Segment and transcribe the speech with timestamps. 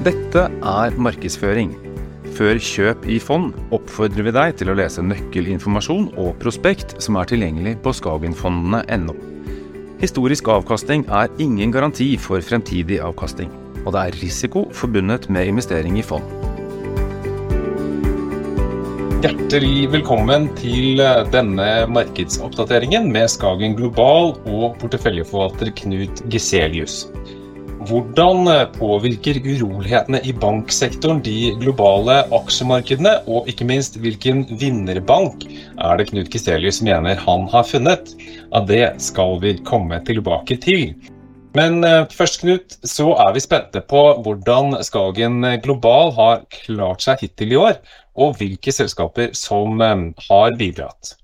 [0.00, 1.74] Dette er markedsføring.
[2.32, 7.28] Før kjøp i fond oppfordrer vi deg til å lese nøkkelinformasjon og prospekt som er
[7.28, 9.12] tilgjengelig på skagenfondene.no.
[10.00, 13.52] Historisk avkastning er ingen garanti for fremtidig avkastning,
[13.84, 16.24] og det er risiko forbundet med investering i fond.
[19.20, 27.02] Hjertelig velkommen til eh, denne markedsoppdateringen med Skagen Global og porteføljeforvalter Knut Giselius.
[27.88, 35.46] Hvordan eh, påvirker urolighetene i banksektoren de globale aksjemarkedene, og ikke minst hvilken vinnerbank
[35.80, 38.12] er det Knut Kistelius mener han har funnet?
[38.50, 40.92] Ja, det skal vi komme tilbake til.
[41.56, 47.24] Men eh, først, Knut, så er vi spente på hvordan Skagen Global har klart seg
[47.24, 47.80] hittil i år,
[48.20, 49.96] och vilka selskaper som eh,
[50.28, 51.16] har bidragit.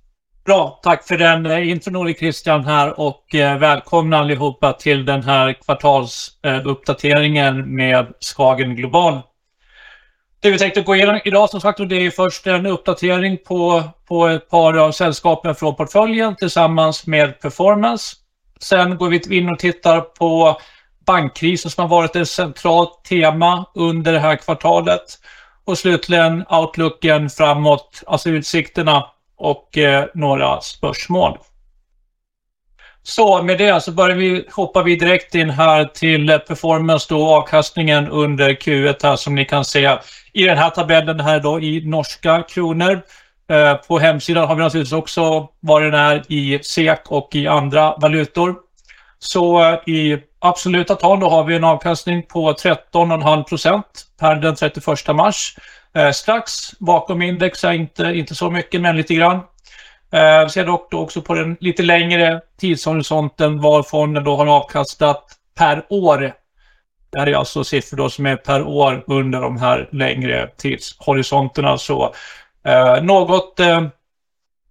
[0.47, 5.53] Bra, tack för den eh, intron Christian här och eh, välkomna allihopa till den här
[5.53, 9.21] kvartalsuppdateringen eh, med Skagen Global.
[10.41, 13.39] Det vi tänkte gå igenom idag som sagt, det är först en uppdatering
[14.09, 18.17] på ett par av sällskapen från portföljen tillsammans med performance.
[18.61, 20.61] Sen går vi in och tittar på
[21.07, 25.05] bankkrisen som har varit ett centralt tema under det här kvartalet.
[25.65, 31.39] Och Slutligen outlooken framåt, alltså utsikterna och eh, några spörsmål.
[33.03, 38.09] Så Med det så börjar vi, hoppar vi direkt in här till performance då, avkastningen
[38.09, 39.99] under Q1 här som ni kan se
[40.33, 43.03] i den här tabellen här då i norska kronor.
[43.51, 47.97] Eh, på hemsidan har vi naturligtvis också vad den är i SEK och i andra
[47.97, 48.55] valutor.
[49.19, 54.55] Så eh, I absoluta tal då har vi en avkastning på 13,5 procent per den
[54.55, 55.57] 31 mars.
[55.97, 57.73] Eh, strax bakom index är
[58.13, 59.37] inte så mycket, men lite grann.
[60.13, 64.47] Eh, vi ser dock då också på den lite längre tidshorisonten var fonden då har
[64.47, 65.25] avkastat
[65.59, 66.33] per år.
[67.11, 71.79] Det här är alltså siffror då som är per år under de här längre tidshorisonterna.
[72.65, 73.87] Eh, något eh,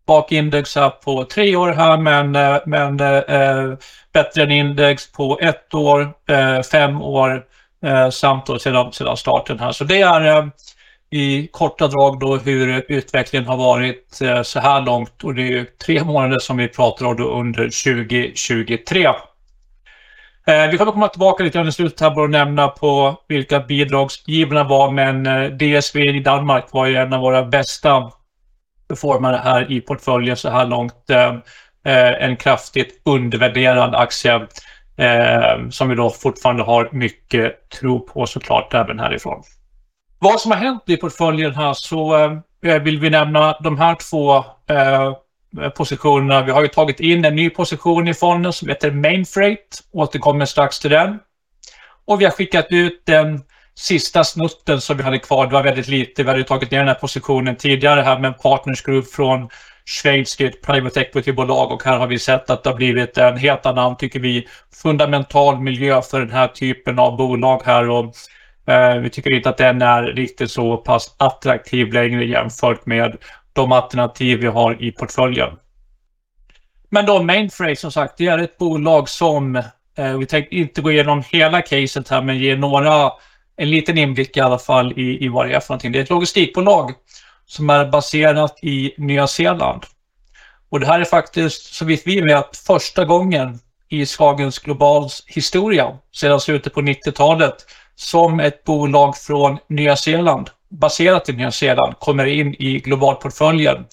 [0.08, 1.98] bakindex här på tre år här,
[2.66, 2.98] men
[4.14, 6.14] bättre än index på ett år,
[6.72, 7.46] fem år,
[8.12, 9.72] samt då sedan starten här.
[9.72, 10.50] Så Det är
[11.12, 15.52] i korta drag då hur utvecklingen har varit eh, så här långt och det är
[15.52, 19.06] ju tre månader som vi pratar om då under 2023.
[20.48, 24.64] Eh, vi kommer komma tillbaka lite grann i slutet här och nämna på vilka bidragsgivarna
[24.64, 28.12] var, men eh, DSV i Danmark var ju en av våra bästa
[28.88, 31.10] performare här i portföljen så här långt.
[32.20, 34.48] En kraftigt undervärderad aktie
[35.70, 39.44] som vi då fortfarande har mycket tro på såklart även härifrån.
[40.20, 43.96] Vad som har hänt i portföljen här så eh, eh, vill vi nämna de här
[43.96, 44.36] två
[44.70, 45.14] eh,
[45.70, 46.44] positionerna.
[46.44, 50.80] Vi har ju tagit in en ny position i fonden som heter Mainfreight, återkommer strax
[50.80, 51.20] till den.
[52.06, 53.42] Och Vi har skickat ut den
[53.76, 56.88] sista snutten som vi hade kvar, det var väldigt lite, vi hade tagit ner den
[56.88, 59.50] här positionen tidigare här med en Partners Group från
[59.86, 63.66] Schweiz, ett private equity-bolag och här har vi sett att det har blivit en helt
[63.66, 64.48] annan, tycker vi,
[64.82, 67.90] fundamental miljö för den här typen av bolag här.
[67.90, 68.16] Och
[68.68, 73.18] Eh, vi tycker inte att den är riktigt så pass attraktiv längre jämfört med
[73.54, 75.50] de alternativ vi har i portföljen.
[76.90, 79.56] Men då Mainframe som sagt, det är ett bolag som
[79.98, 83.12] eh, vi tänkte inte gå igenom hela caset här, men ge några,
[83.56, 85.92] en liten inblick i alla fall i vad det är för någonting.
[85.92, 86.92] Det är ett logistikbolag
[87.46, 89.84] som är baserat i Nya Zeeland.
[90.70, 93.60] Och Det här är faktiskt, så vitt vi vet, första gången
[93.90, 97.56] i Skagens Globals historia sedan slutet på 90-talet
[97.96, 103.86] som ett bolag från Nya Zeeland, baserat i Nya Zeeland, kommer in i globalportföljen.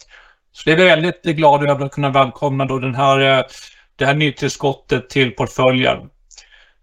[0.53, 3.45] Så Det är vi väldigt glada över att kunna välkomna då den här, eh,
[3.97, 5.99] det här nytillskottet till portföljen.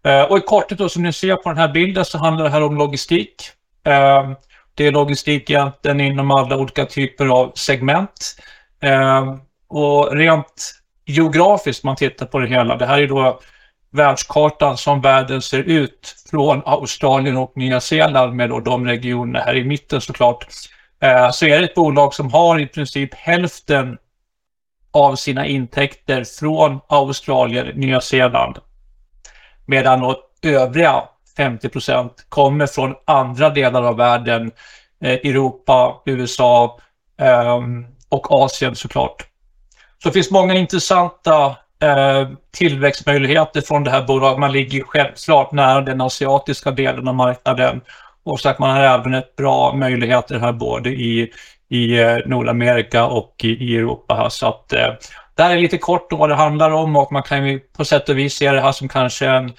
[0.06, 2.52] Eh, och I korthet då som ni ser på den här bilden så handlar det
[2.52, 3.36] här om logistik.
[3.84, 4.32] Eh,
[4.76, 8.36] det är logistik egentligen inom alla olika typer av segment.
[9.70, 13.40] Och Rent geografiskt, man tittar på det hela, det här är då
[13.92, 19.56] världskartan som världen ser ut från Australien och Nya Zeeland med då de regionerna här
[19.56, 20.48] i mitten såklart.
[21.02, 23.98] Eh, så är det ett bolag som har i princip hälften
[24.92, 28.58] av sina intäkter från Australien, Nya Zeeland.
[29.66, 31.04] Medan då övriga
[31.38, 34.52] 50% kommer från andra delar av världen,
[35.04, 36.80] eh, Europa, USA
[37.22, 37.60] eh,
[38.10, 39.26] och Asien såklart.
[40.04, 44.40] Så Det finns många intressanta Eh, tillväxtmöjligheter från det här bolaget.
[44.40, 47.82] Man ligger självklart nära den asiatiska delen av marknaden
[48.24, 51.32] och så att man har även ett bra möjligheter här både i
[52.00, 54.46] eh, Nordamerika och i Europa här.
[54.78, 54.96] Eh,
[55.36, 57.86] det här är lite kort om vad det handlar om och man kan ju på
[57.86, 59.54] sätt och vis se det här som kanske en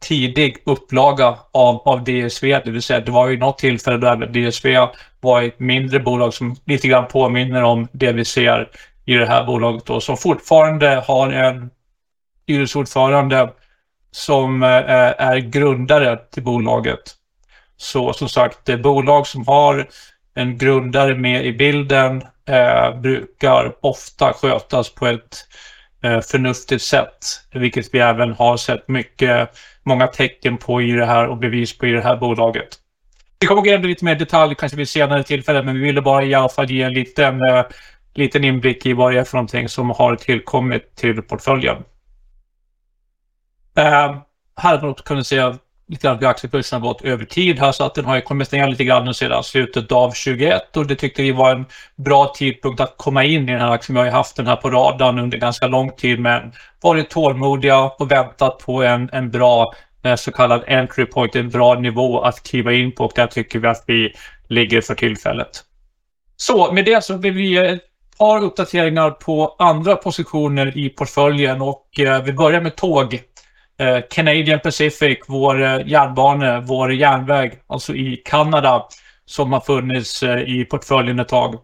[0.00, 4.86] tidig upplaga av, av DSV, det vill säga det var ju något tillfälle där DSV
[5.20, 8.68] var ett mindre bolag som lite grann påminner om det vi ser
[9.04, 11.70] i det här bolaget då, som fortfarande har en
[12.42, 13.52] styrelseordförande
[14.10, 14.68] som eh,
[15.18, 17.14] är grundare till bolaget.
[17.76, 19.88] Så som sagt, det bolag som har
[20.34, 25.36] en grundare med i bilden eh, brukar ofta skötas på ett
[26.02, 27.18] eh, förnuftigt sätt,
[27.52, 29.50] vilket vi även har sett mycket,
[29.82, 32.68] många tecken på i det här och bevis på i det här bolaget.
[33.38, 36.24] Vi kommer gå igenom lite mer detalj kanske vid senare tillfälle, men vi ville bara
[36.24, 37.64] i alla fall ge en liten, eh,
[38.14, 41.76] liten inblick i vad det är för någonting som har tillkommit till portföljen.
[43.76, 44.16] Eh,
[44.56, 45.52] här har man kunnat se
[45.88, 48.52] lite grann hur aktiekursen har gått över tid här så att den har ju kommit
[48.52, 51.66] ner lite grann sedan slutet av 21 och det tyckte vi var en
[51.96, 53.94] bra tidpunkt att komma in i den här aktien.
[53.94, 57.80] Vi har ju haft den här på radarn under ganska lång tid men varit tålmodiga
[57.80, 59.74] och väntat på en, en bra
[60.04, 63.58] eh, så kallad entry point, en bra nivå att kliva in på och där tycker
[63.58, 64.14] vi att vi
[64.48, 65.64] ligger för tillfället.
[66.36, 67.80] Så med det så vill vi
[68.18, 73.22] par uppdateringar på andra positioner i portföljen och eh, vi börjar med tåg.
[73.78, 78.86] Eh, Canadian Pacific, vår eh, järnbane, järnbana, vår järnväg, alltså i Kanada,
[79.26, 81.54] som har funnits i portföljen ett tag.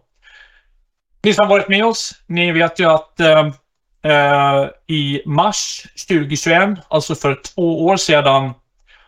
[1.23, 7.15] Ni som har varit med oss, ni vet ju att eh, i mars 2021, alltså
[7.15, 8.51] för två år sedan,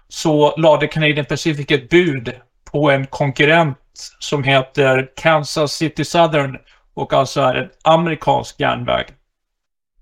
[0.07, 2.33] så lade Canadian Pacific ett bud
[2.71, 3.77] på en konkurrent
[4.19, 6.57] som heter Kansas City Southern
[6.93, 9.05] och alltså är en amerikansk järnväg.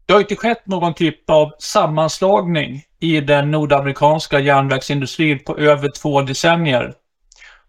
[0.06, 6.22] Det har inte skett någon typ av sammanslagning i den nordamerikanska järnvägsindustrin på över två
[6.22, 6.94] decennier.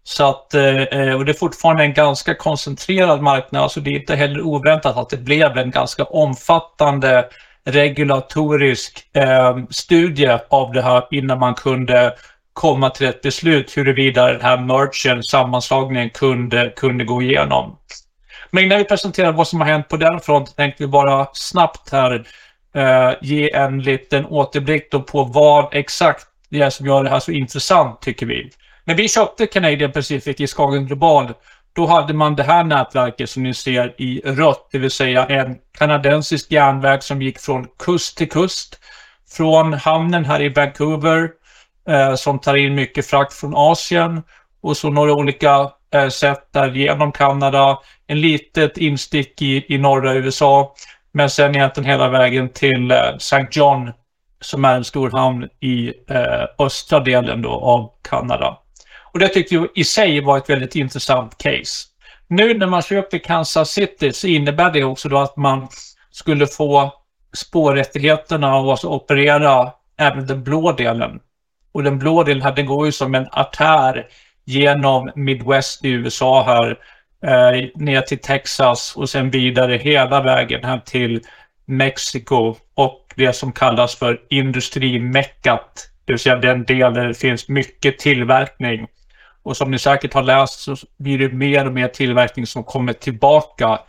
[0.03, 3.99] Så att, eh, eh, och det är fortfarande en ganska koncentrerad marknad, så det är
[3.99, 7.25] inte heller oväntat att det blev en ganska omfattande
[7.65, 12.15] regulatorisk eh, studie av det här innan man kunde
[12.53, 17.77] komma till ett beslut huruvida den här merchen, sammanslagningen, kunde, kunde gå igenom.
[18.53, 21.91] Men innan vi presenterar vad som har hänt på den fronten tänkte vi bara snabbt
[21.91, 22.27] här
[22.75, 27.19] eh, ge en liten återblick då på vad exakt det är som gör det här
[27.19, 28.51] så intressant, tycker vi.
[28.83, 31.33] När vi köpte Canadian Pacific i Skagen Global,
[31.75, 35.57] då hade man det här nätverket som ni ser i rött, det vill säga en
[35.77, 38.79] kanadensisk järnväg som gick från kust till kust.
[39.29, 41.29] Från hamnen här i Vancouver,
[41.89, 44.23] eh, som tar in mycket frakt från Asien
[44.61, 45.71] och så några olika
[46.09, 50.75] sätt där genom Kanada, en litet instick i, i norra USA
[51.13, 53.47] men sen egentligen hela vägen till eh, St.
[53.51, 53.91] John
[54.41, 58.57] som är en stor hamn i eh, östra delen då av Kanada.
[59.13, 61.87] Och det tyckte jag i sig var ett väldigt intressant case.
[62.27, 65.67] Nu när man köpte Kansas City så innebär det också då att man
[66.11, 66.93] skulle få
[67.33, 71.19] spårrättigheterna och alltså operera även den blå delen.
[71.71, 74.07] Och den blå delen här, den går ju som en artär
[74.45, 76.77] genom Midwest i USA här
[77.25, 81.21] eh, ner till Texas och sen vidare hela vägen här till
[81.65, 85.89] Mexiko och det som kallas för industrimeckat.
[86.05, 88.87] Det vill säga den del där det finns mycket tillverkning.
[89.43, 92.93] Och som ni säkert har läst så blir det mer och mer tillverkning som kommer
[92.93, 93.79] tillbaka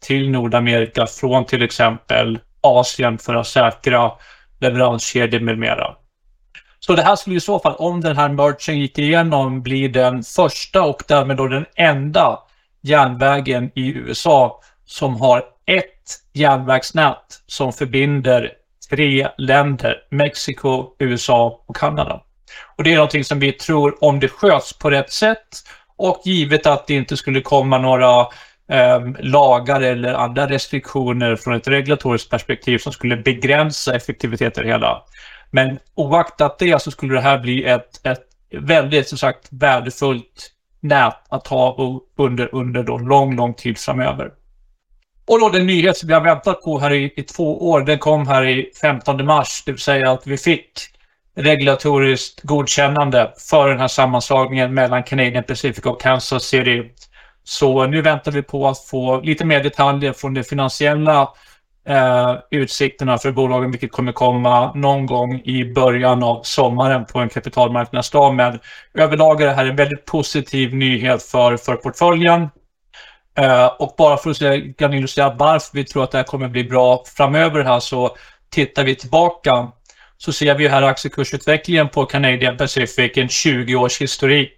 [0.00, 4.12] till Nordamerika från till exempel Asien för att säkra
[4.60, 5.94] leveranskedjor med mera.
[6.86, 10.22] Så det här skulle i så fall, om den här merchen gick igenom, bli den
[10.22, 12.38] första och därmed då den enda
[12.80, 18.52] järnvägen i USA som har ett järnvägsnät som förbinder
[18.90, 22.20] tre länder, Mexiko, USA och Kanada.
[22.76, 25.48] Och det är någonting som vi tror, om det sköts på rätt sätt
[25.96, 28.20] och givet att det inte skulle komma några
[28.70, 34.72] eh, lagar eller andra restriktioner från ett regulatoriskt perspektiv som skulle begränsa effektiviteten i det
[34.72, 35.02] hela.
[35.54, 38.22] Men oaktat det så skulle det här bli ett, ett
[38.60, 41.76] väldigt, som sagt, värdefullt nät att ha
[42.18, 44.30] under, under då lång, lång tid framöver.
[45.26, 47.98] Och då den nyhet som vi har väntat på här i, i två år, den
[47.98, 50.72] kom här i 15 mars, det vill säga att vi fick
[51.36, 56.92] regulatoriskt godkännande för den här sammanslagningen mellan Canadian Pacific och Kansas City.
[57.44, 61.28] Så nu väntar vi på att få lite mer detaljer från det finansiella
[61.88, 67.28] eh, utsikterna för bolagen, vilket kommer komma någon gång i början av sommaren på en
[67.28, 68.34] kapitalmarknadsdag.
[68.34, 68.58] Men
[68.94, 72.48] överlag är det här en väldigt positiv nyhet för, för portföljen.
[73.38, 76.64] Eh, och bara för att kan illustrera varför vi tror att det här kommer bli
[76.64, 78.16] bra framöver här så
[78.50, 79.68] tittar vi tillbaka
[80.16, 84.54] så ser vi här aktiekursutvecklingen på Canadian Pacific, en 20-års historik.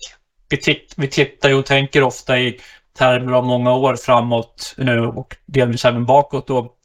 [0.49, 2.61] Vi, vi tittar och tänker ofta i
[2.99, 6.47] termer av många år framåt nu och delvis även bakåt.
[6.47, 6.76] Då.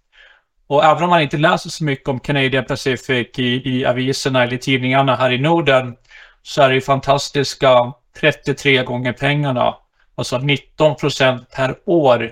[0.71, 4.57] Och även om man inte läser så mycket om Canadian Pacific i, i aviserna eller
[4.57, 5.95] tidningarna här i Norden
[6.41, 9.75] så är det ju fantastiska 33 gånger pengarna,
[10.15, 12.31] alltså 19 procent per år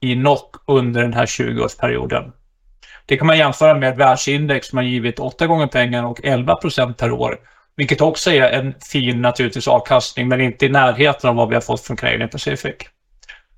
[0.00, 2.32] i NOC under den här 20-årsperioden.
[3.06, 6.96] Det kan man jämföra med världsindex som har givit 8 gånger pengarna och 11 procent
[6.96, 7.38] per år.
[7.76, 11.62] Vilket också är en fin naturligtvis avkastning men inte i närheten av vad vi har
[11.62, 12.76] fått från Canadian Pacific.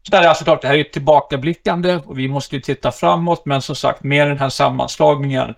[0.08, 2.92] Så alltså det här är såklart, det här är tillbakablickande och vi måste ju titta
[2.92, 5.54] framåt men som sagt med den här sammanslagningen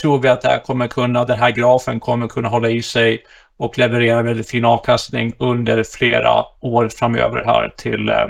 [0.00, 3.24] tror vi att det här kommer kunna, den här grafen kommer kunna hålla i sig
[3.56, 8.26] och leverera väldigt fin avkastning under flera år framöver här till, eh,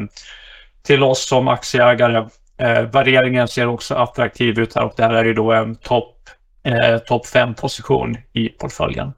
[0.82, 2.28] till oss som aktieägare.
[2.58, 6.14] Eh, värderingen ser också attraktiv ut här och det här är ju då en topp
[6.62, 9.12] eh, top 5-position i portföljen.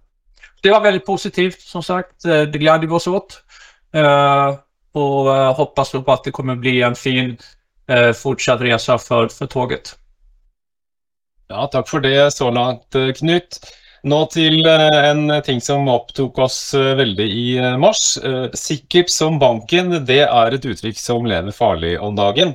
[0.63, 2.25] Det var väldigt positivt som sagt.
[2.25, 3.43] Eh, det glädjer vi oss åt.
[3.95, 4.55] Eh,
[4.93, 7.37] och eh, hoppas på att det kommer bli en fin
[7.89, 9.97] eh, fortsatt resa för, för tåget.
[11.49, 13.61] Ja, tack för det så långt eh, Knut.
[14.03, 18.19] Nå till en ting som opptok oss veldig i mars.
[18.53, 22.53] Sikkert som banken, det är ett uttryck som lever farlig om dagen.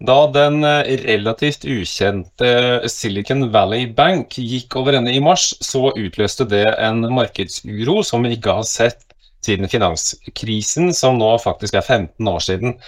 [0.00, 6.72] Da den relativt ukjente Silicon Valley Bank gick över ende i mars, så utlöste det
[6.72, 9.13] en markedsuro som vi inte har sett
[9.44, 12.78] siden finanskrisen, som nå faktisk er 15 år siden.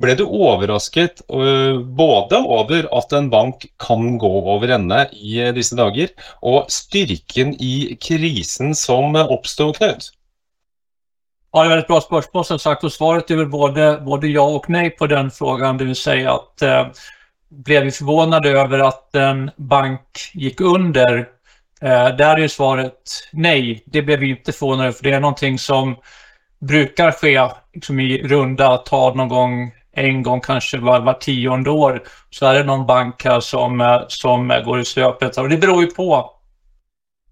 [0.00, 5.54] Ble du overrasket øh, både over at en bank kan gå over ende i øh,
[5.54, 10.10] disse dager, og styrken i krisen som øh, uh, oppstod, Knut?
[11.52, 14.42] Ja, det är väldigt bra spørsmål som sagt och svaret är väl både, både ja
[14.42, 15.78] och nej på den frågan.
[15.78, 16.86] Det vill säga att eh,
[17.48, 21.28] blev vi förvånade över att en bank gick under
[21.82, 25.96] Eh, där är svaret nej, det blev vi inte förvånade för det är någonting som
[26.60, 32.02] brukar ske liksom i runda tal någon gång, en gång kanske var, var tionde år.
[32.30, 35.38] Så är det någon bank här som, eh, som går i stöpet.
[35.38, 36.30] Och det beror ju på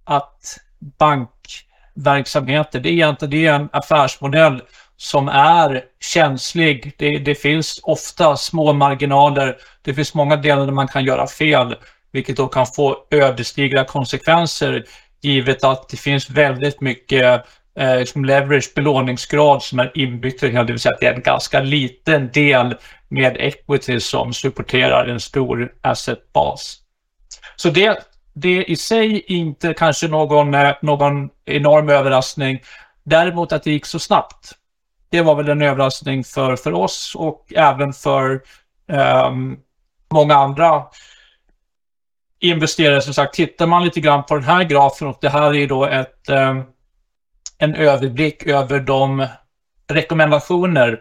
[0.04, 0.58] att
[0.98, 4.62] bankverksamheter, det är egentligen det är en affärsmodell
[4.96, 6.94] som är känslig.
[6.98, 9.56] Det, det finns ofta små marginaler.
[9.82, 11.76] Det finns många delar där man kan göra fel
[12.12, 14.84] vilket då kan få ödesdigra konsekvenser
[15.20, 17.44] givet att det finns väldigt mycket
[17.78, 21.22] eh, som leverage belåningsgrad som är inbyggt i det vill säga att det är en
[21.22, 22.76] ganska liten del
[23.08, 26.78] med equity som supporterar en stor assetbas.
[27.56, 27.98] Så det,
[28.34, 32.60] det i sig inte kanske någon, eh, någon enorm överraskning.
[33.04, 34.52] Däremot att det gick så snabbt.
[35.10, 38.40] Det var väl en överraskning för, för oss och även för
[39.26, 39.58] um,
[40.10, 40.82] många andra
[42.40, 45.66] investerare som sagt, tittar man lite grann på den här grafen och det här är
[45.66, 46.56] då ett, eh,
[47.58, 49.26] en överblick över de
[49.88, 50.98] rekommendationer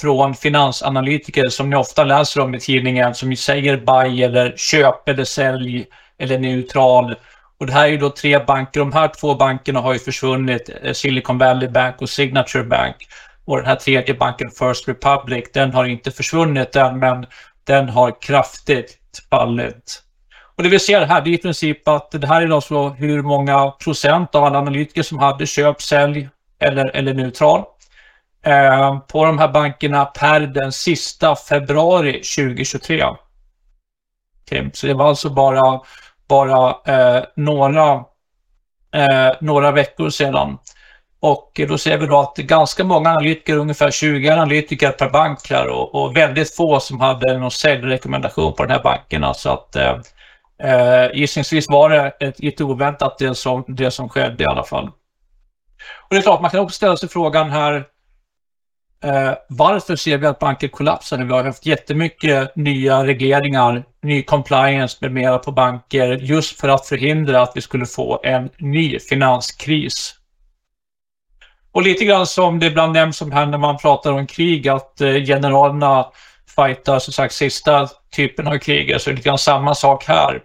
[0.00, 5.24] från finansanalytiker som ni ofta läser om i tidningen som säger buy eller köp eller
[5.24, 5.86] sälj
[6.18, 7.14] eller neutral.
[7.58, 8.80] Och det här är ju då tre banker.
[8.80, 12.96] De här två bankerna har ju försvunnit, eh, Silicon Valley Bank och Signature Bank.
[13.44, 17.26] Och den här tredje banken, First Republic, den har inte försvunnit än, men
[17.64, 18.98] den har kraftigt
[19.30, 20.03] fallit.
[20.56, 22.88] Och det vi ser här, det är i princip att det här är då så
[22.88, 27.64] hur många procent av alla analytiker som hade köp, sälj eller, eller neutral.
[28.42, 33.04] Eh, på de här bankerna per den sista februari 2023.
[34.46, 35.80] Okay, så det var alltså bara,
[36.28, 37.92] bara eh, några,
[38.94, 40.58] eh, några veckor sedan.
[41.20, 45.68] Och då ser vi då att ganska många analytiker, ungefär 20 analytiker per bank här
[45.68, 49.34] och, och väldigt få som hade någon säljrekommendation på de här bankerna.
[49.34, 50.13] Så alltså att eh,
[50.62, 54.86] eh, gissningsvis var det ett, ett oväntat det som, det som skedde i alla fall.
[56.02, 57.74] Och det är klart, man kan också ställa sig frågan här
[59.04, 64.98] eh, varför ser vi att banker kollapsar vi har haft jättemycket nya regleringar, ny compliance
[65.00, 70.14] med mera på banker just för att förhindra att vi skulle få en ny finanskris.
[71.72, 75.00] Och lite grann som det ibland nämns om här när man pratar om krig, att
[75.00, 76.06] eh, generalerna
[76.56, 80.42] fighta som sagt sista typen av krig, så det är lite grann samma sak här.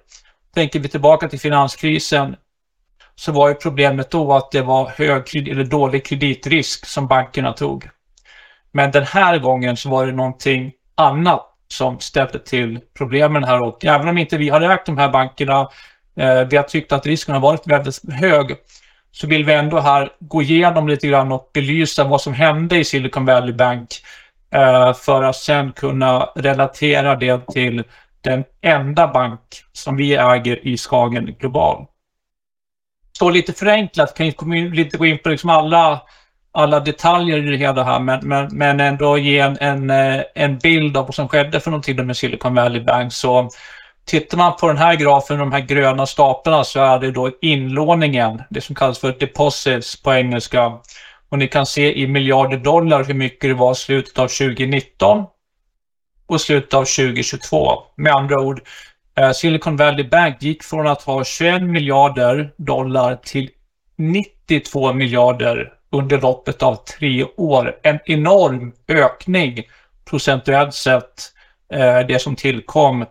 [0.53, 2.35] Tänker vi tillbaka till finanskrisen
[3.15, 7.89] så var ju problemet då att det var hög eller dålig kreditrisk som bankerna tog.
[8.71, 13.85] Men den här gången så var det någonting annat som ställde till problemen här och
[13.85, 15.69] även om inte vi har ägt de här bankerna,
[16.15, 18.55] eh, vi har tyckt att risken har varit väldigt hög,
[19.11, 22.83] så vill vi ändå här gå igenom lite grann och belysa vad som hände i
[22.83, 23.89] Silicon Valley Bank
[24.51, 27.83] Eh, för att sen kunna relatera det till
[28.21, 29.39] den enda bank
[29.73, 31.85] som vi äger i Skagen Global.
[33.11, 36.01] Så lite förenklat, kan inte gå in på liksom alla,
[36.51, 40.57] alla detaljer i det hela här, men, men, men ändå ge en, en, eh, en
[40.57, 43.13] bild av vad som skedde för någonting med Silicon Valley Bank.
[43.13, 43.49] Så
[44.09, 48.41] Tittar man på den här grafen, de här gröna staplarna, så är det då inlåningen,
[48.49, 50.77] det som kallas för deposits på engelska.
[51.29, 55.25] Och ni kan se i miljarder dollar hur mycket det var i slutet av 2019
[56.27, 57.83] och slutet av 2022.
[57.95, 58.61] Med andra ord,
[59.15, 63.49] eh, Silicon Valley Bank gick från att ha 21 miljarder dollar till
[63.97, 67.79] 92 miljarder under loppet av tre år.
[67.83, 69.63] En enorm ökning
[70.09, 71.31] procentuellt sett,
[71.73, 73.05] eh, det som tillkom,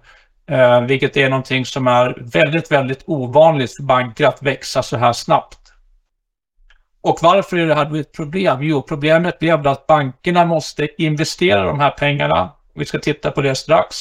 [0.50, 5.12] eh, vilket är någonting som är väldigt, väldigt ovanligt för banker att växa så här
[5.12, 5.67] snabbt.
[7.00, 8.62] Och varför är det här ett problem?
[8.62, 12.52] Jo, problemet blev att bankerna måste investera de här pengarna.
[12.74, 13.96] Vi ska titta på det strax.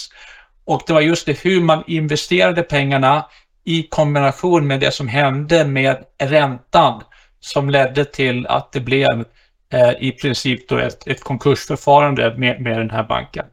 [0.65, 3.25] Och det var just det hur man investerade pengarna
[3.63, 7.03] i kombination med det som hände med räntan
[7.39, 9.25] som ledde till att det blev
[9.73, 13.45] eh, i princip då ett, ett konkursförfarande med, med den här banken.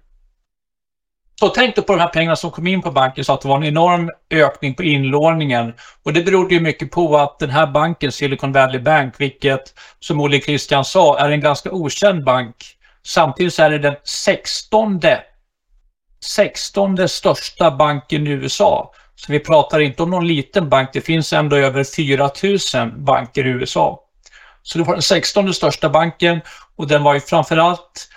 [1.41, 3.49] Så tänk då på de här pengarna som kom in på banken så att det
[3.49, 5.73] var en enorm ökning på inlåningen.
[6.03, 10.21] Och det berodde ju mycket på att den här banken, Silicon Valley Bank, vilket som
[10.21, 12.57] Olle Christian sa är en ganska okänd bank.
[13.07, 15.00] Samtidigt så är det den 16
[16.25, 18.93] 16 största banken i USA.
[19.17, 20.91] Så vi pratar inte om någon liten bank.
[20.93, 22.31] Det finns ändå över 4
[22.83, 24.00] 000 banker i USA.
[24.62, 26.41] Så det var den 16 största banken
[26.76, 28.09] och den var ju framförallt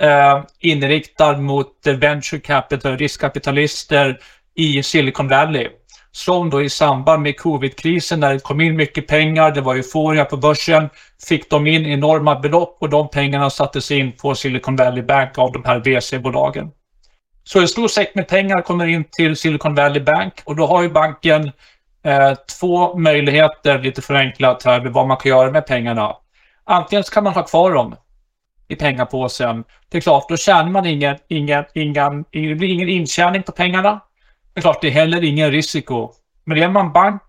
[0.00, 4.18] eh, inriktad mot venture capital, riskkapitalister
[4.54, 5.68] i Silicon Valley.
[6.12, 10.24] Som då i samband med covidkrisen när det kom in mycket pengar, det var euforia
[10.24, 10.88] på börsen,
[11.28, 15.52] fick de in enorma belopp och de pengarna sattes in på Silicon Valley Bank av
[15.52, 16.70] de här VC-bolagen.
[17.44, 20.82] Så en stor säck med pengar kommer in till Silicon Valley Bank och då har
[20.82, 21.52] ju banken
[22.04, 26.16] eh, två möjligheter, lite förenklat här, med vad man kan göra med pengarna.
[26.64, 27.96] Antingen så kan man ha kvar dem
[28.68, 29.64] i pengapåsen.
[29.88, 34.00] Det är klart, då tjänar man ingen, ingen, ingen, det blir ingen intjäning på pengarna.
[34.54, 36.10] Det är klart, det är heller ingen risiko.
[36.44, 37.22] Men är man bank,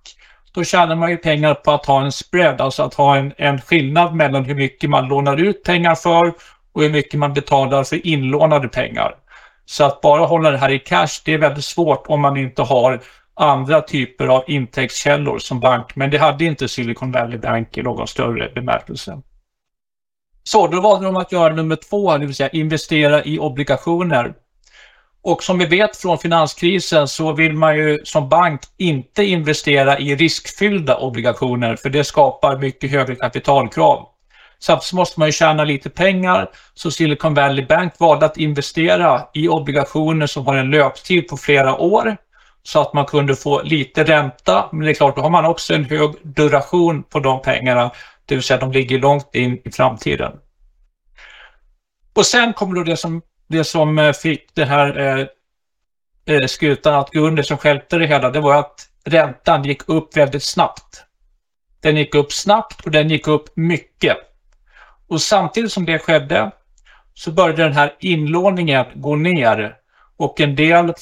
[0.53, 3.61] då tjänar man ju pengar på att ha en spread, alltså att ha en, en
[3.61, 6.33] skillnad mellan hur mycket man lånar ut pengar för
[6.73, 9.15] och hur mycket man betalar för inlånade pengar.
[9.65, 12.61] Så att bara hålla det här i cash, det är väldigt svårt om man inte
[12.61, 13.01] har
[13.33, 15.95] andra typer av intäktskällor som bank.
[15.95, 19.21] Men det hade inte Silicon Valley Bank i någon större bemärkelse.
[20.47, 24.33] Så då valde de att göra nummer två, det vill säga investera i obligationer.
[25.21, 30.15] Och som vi vet från finanskrisen så vill man ju som bank inte investera i
[30.15, 34.07] riskfyllda obligationer för det skapar mycket högre kapitalkrav.
[34.59, 39.47] Samtidigt måste man ju tjäna lite pengar, så Silicon Valley Bank valde att investera i
[39.47, 42.17] obligationer som har en löptid på flera år
[42.63, 44.69] så att man kunde få lite ränta.
[44.71, 47.91] Men det är klart, då har man också en hög duration på de pengarna,
[48.27, 50.31] det vill säga de ligger långt in i framtiden.
[52.13, 55.27] Och sen kommer då det som, det som eh, fick det här eh,
[56.35, 60.17] eh, skutan att gå under, som skälpte det hela, det var att räntan gick upp
[60.17, 61.03] väldigt snabbt.
[61.81, 64.17] Den gick upp snabbt och den gick upp mycket.
[65.07, 66.51] Och samtidigt som det skedde
[67.13, 69.75] så började den här inlåningen gå ner
[70.17, 70.93] och en del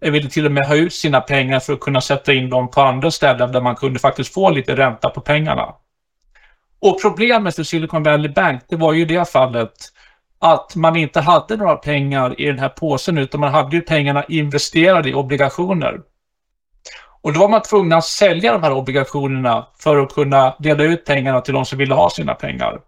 [0.00, 2.80] ville till och med ha ut sina pengar för att kunna sätta in dem på
[2.80, 5.74] andra ställen där man kunde faktiskt få lite ränta på pengarna.
[6.80, 9.72] Och problemet för Silicon Valley Bank, det var ju i det fallet
[10.38, 14.24] att man inte hade några pengar i den här påsen utan man hade ju pengarna
[14.24, 16.00] investerade i obligationer.
[17.22, 21.04] Och då var man tvungen att sälja de här obligationerna för att kunna dela ut
[21.04, 22.80] pengarna till de som ville ha sina pengar.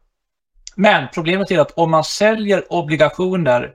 [0.76, 3.70] Men problemet är att om man säljer obligationer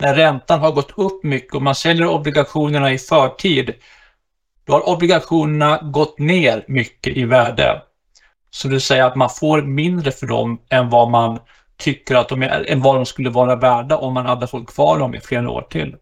[0.00, 3.74] när räntan har gått upp mycket och man säljer obligationerna i förtid,
[4.64, 7.82] då har obligationerna gått ner mycket i värde.
[8.50, 11.38] Så det vill säga att man får mindre för dem än vad man
[11.78, 14.98] tycker att de är, än vad de skulle vara värda om man hade fått kvar
[14.98, 15.96] dem i flera år till.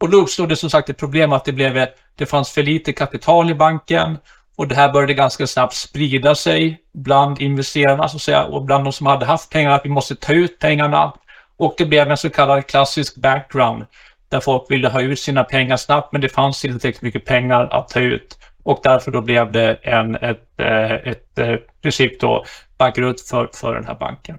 [0.00, 2.92] Och då uppstod det som sagt ett problem att det, blev, det fanns för lite
[2.92, 4.18] kapital i banken
[4.56, 8.84] och det här började ganska snabbt sprida sig bland investerarna så att säga, och bland
[8.84, 11.12] de som hade haft pengar att vi måste ta ut pengarna.
[11.56, 13.86] Och det blev en så kallad klassisk background
[14.28, 17.68] där folk ville ha ut sina pengar snabbt men det fanns inte tillräckligt mycket pengar
[17.70, 18.37] att ta ut.
[18.68, 22.44] Och därför då blev det en ett, eh, ett, ett, princip då
[22.78, 24.38] bankrutt för, för den här banken.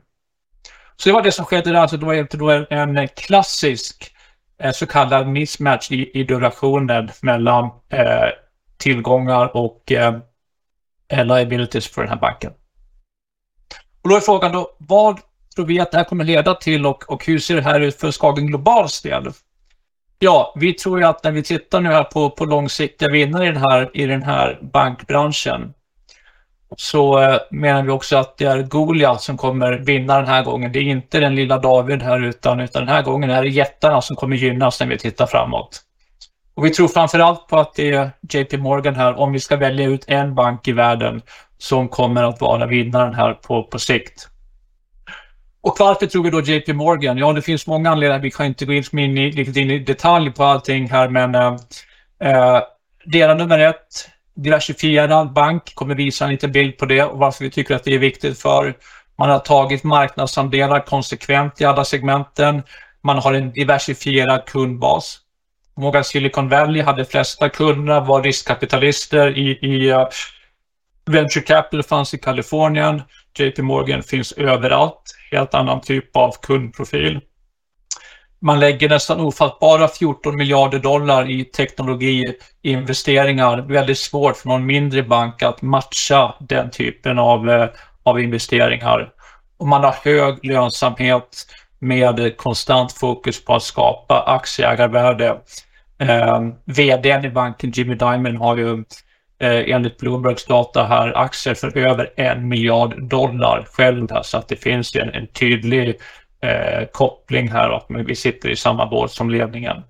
[0.95, 4.15] Så det var det som skedde alltså det var då en, klassisk
[4.59, 8.29] eh, så kallad mismatch i, i durationen mellan eh,
[8.77, 10.15] tillgångar och eh,
[11.09, 12.51] liabilities för den här banken.
[14.01, 15.19] Och då är frågan då, vad
[15.55, 17.99] tror vi att det här kommer leda till och, och hur ser det här ut
[17.99, 19.31] för Skagen Globals del?
[20.19, 23.51] Ja, vi tror ju att när vi tittar nu här på, på långsiktiga vinnare i
[23.51, 25.73] den här, i den här bankbranschen
[26.77, 30.71] så eh, menar vi också att det är Goliat som kommer vinna den här gången.
[30.71, 34.01] Det är inte den lilla David här utan, utan den här gången är det jättarna
[34.01, 35.81] som kommer gynnas när vi tittar framåt.
[36.53, 39.87] Och vi tror framförallt på att det är JP Morgan här, om vi ska välja
[39.87, 41.21] ut en bank i världen
[41.57, 44.27] som kommer att vara vinnaren här på, på sikt.
[45.61, 47.17] Och varför tror vi då JP Morgan?
[47.17, 48.21] Ja, det finns många anledningar.
[48.21, 51.35] Vi kan inte gå in, in, i, riktigt in i detalj på allting här, men
[51.35, 51.55] eh,
[52.23, 52.61] eh
[53.05, 57.51] delar nummer ett, diversifierad bank, kommer visa en liten bild på det och varför vi
[57.51, 58.75] tycker att det är viktigt för
[59.17, 62.63] man har tagit marknadsandelar konsekvent i alla segmenten.
[63.01, 65.19] Man har en diversifierad kundbas.
[65.77, 70.07] Många Silicon Valley hade flesta kunderna var riskkapitalister i, i uh,
[71.05, 73.01] Venture Capital fanns i Kalifornien.
[73.39, 75.01] JP Morgan finns överallt.
[75.31, 77.19] Helt annan typ av kundprofil.
[78.41, 83.57] Man lägger nästan ofattbara 14 miljarder dollar i teknologiinvesteringar.
[83.57, 87.69] Väldigt svårt för någon mindre bank att matcha den typen av, eh,
[88.03, 89.09] av investeringar.
[89.57, 91.45] Och man har hög lönsamhet
[91.79, 95.37] med konstant fokus på att skapa aktieägarvärde.
[95.99, 98.83] Eh, VDn i banken Jimmy Diamond har ju
[99.39, 104.47] eh, enligt Bloombergs data här aktier för över en miljard dollar själv där, så att
[104.47, 105.99] det finns en, en tydlig
[106.43, 109.83] eh, koppling här och att vi sitter i samma båt som ledningen.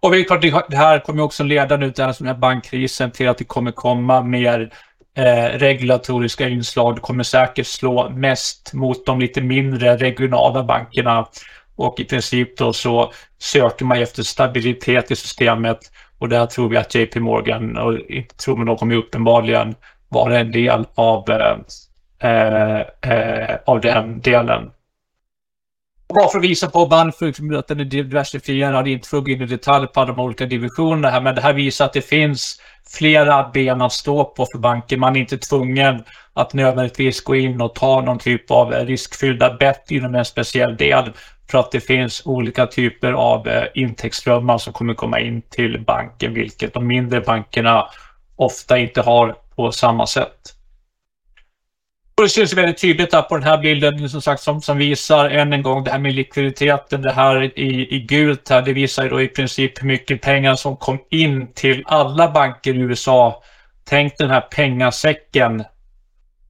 [0.00, 3.28] Och det, är klart, det här kommer också leda nu till den här bankkrisen till
[3.28, 4.72] att det kommer komma mer
[5.16, 6.94] eh, regulatoriska inslag.
[6.94, 11.26] Det kommer säkert slå mest mot de lite mindre regionala bankerna
[11.76, 15.78] och i princip då så söker man efter stabilitet i systemet
[16.24, 19.74] och där tror vi att JP Morgan, och inte tror men de kommer uppenbarligen
[20.08, 21.30] vara en del av,
[22.18, 24.70] eh, eh, av den delen.
[26.08, 29.42] Bara för att visa på varför att den är diversifierad, inte för att gå in
[29.42, 32.60] i detalj på de olika divisionerna här, men det här visar att det finns
[32.98, 35.00] flera ben att stå på för banken.
[35.00, 39.90] Man är inte tvungen att nödvändigtvis gå in och ta någon typ av riskfyllda bett
[39.90, 41.12] inom en speciell del
[41.50, 46.34] för att det finns olika typer av eh, intäktsströmmar som kommer komma in till banken,
[46.34, 47.88] vilket de mindre bankerna
[48.36, 50.54] ofta inte har på samma sätt.
[52.16, 55.30] Och det syns väldigt tydligt här på den här bilden som sagt som, som visar
[55.30, 57.02] än en gång det här med likviditeten.
[57.02, 60.54] Det här i, i gult här, det visar ju då i princip hur mycket pengar
[60.54, 63.42] som kom in till alla banker i USA.
[63.84, 65.64] Tänk den här pengasäcken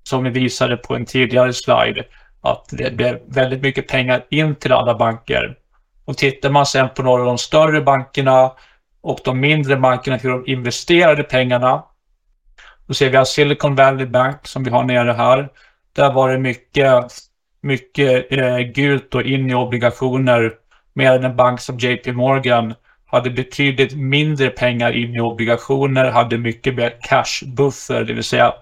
[0.02, 2.04] som vi visade på en tidigare slide
[2.44, 5.56] att det blev väldigt mycket pengar in till alla banker.
[6.04, 8.52] Och tittar man sen på några av de större bankerna
[9.00, 11.84] och de mindre bankerna, hur de investerade pengarna.
[12.86, 15.48] Då ser vi att Silicon Valley Bank som vi har nere här.
[15.92, 17.04] Där var det mycket,
[17.60, 20.52] mycket eh, gult och in i obligationer.
[20.92, 22.74] Medan en bank som JP Morgan
[23.06, 28.52] hade betydligt mindre pengar in i obligationer, hade mycket mer cash buffer, det vill säga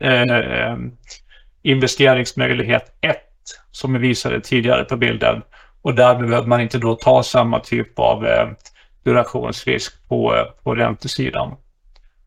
[0.00, 0.76] eh, eh
[1.62, 3.16] investeringsmöjlighet 1
[3.70, 5.42] som vi visade tidigare på bilden.
[5.82, 8.48] Och där behöver man inte då ta samma typ av eh,
[9.04, 11.56] durationsrisk på, eh, på räntesidan.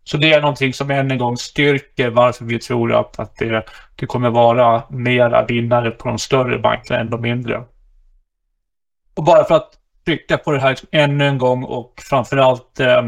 [0.04, 3.66] Så det är någonting som än en gång styrker varför vi tror att, att det,
[3.96, 7.64] det kommer vara mera vinnare på de större bankerna än de mindre.
[9.16, 9.72] Och bara för att
[10.06, 13.02] trycka på det här ännu en gång och framförallt eh,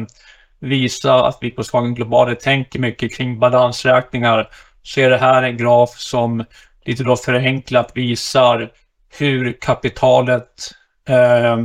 [0.59, 4.49] visa att vi på Skagen Global tänker mycket kring balansräkningar
[4.83, 6.45] så är det här en graf som
[6.85, 8.71] lite då förenklat visar
[9.19, 10.71] hur kapitalet
[11.09, 11.57] eh,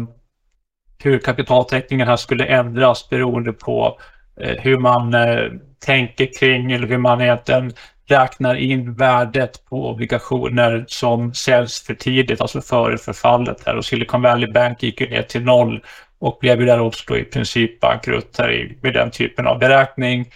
[1.02, 4.00] hur kapitaltäckningen här skulle ändras beroende på
[4.40, 5.50] eh, hur man eh,
[5.84, 7.72] tänker kring eller hur man egentligen
[8.08, 13.76] räknar in värdet på obligationer som säljs för tidigt, alltså före förfallet här.
[13.76, 15.80] Och Silicon Valley Bank gick ju ner till noll
[16.18, 20.26] och blev ju där också i princip bankrutt här med den typen av beräkning.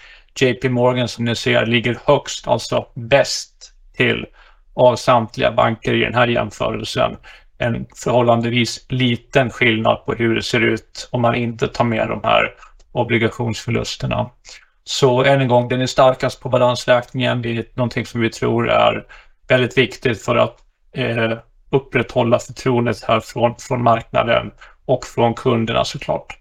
[0.40, 4.27] JP Morgan som ni ser ligger högst, alltså bäst till
[4.75, 7.16] av samtliga banker i den här jämförelsen.
[7.59, 12.21] En förhållandevis liten skillnad på hur det ser ut om man inte tar med de
[12.25, 12.55] här
[12.92, 14.31] obligationsförlusterna.
[14.85, 17.42] Så än en gång, den är starkast på balansräkningen.
[17.42, 19.07] Det är någonting som vi tror är
[19.49, 20.57] väldigt viktigt för att
[20.92, 21.33] eh,
[21.71, 24.51] upprätthålla förtroendet här från, från marknaden
[24.87, 26.38] och från kunderna såklart.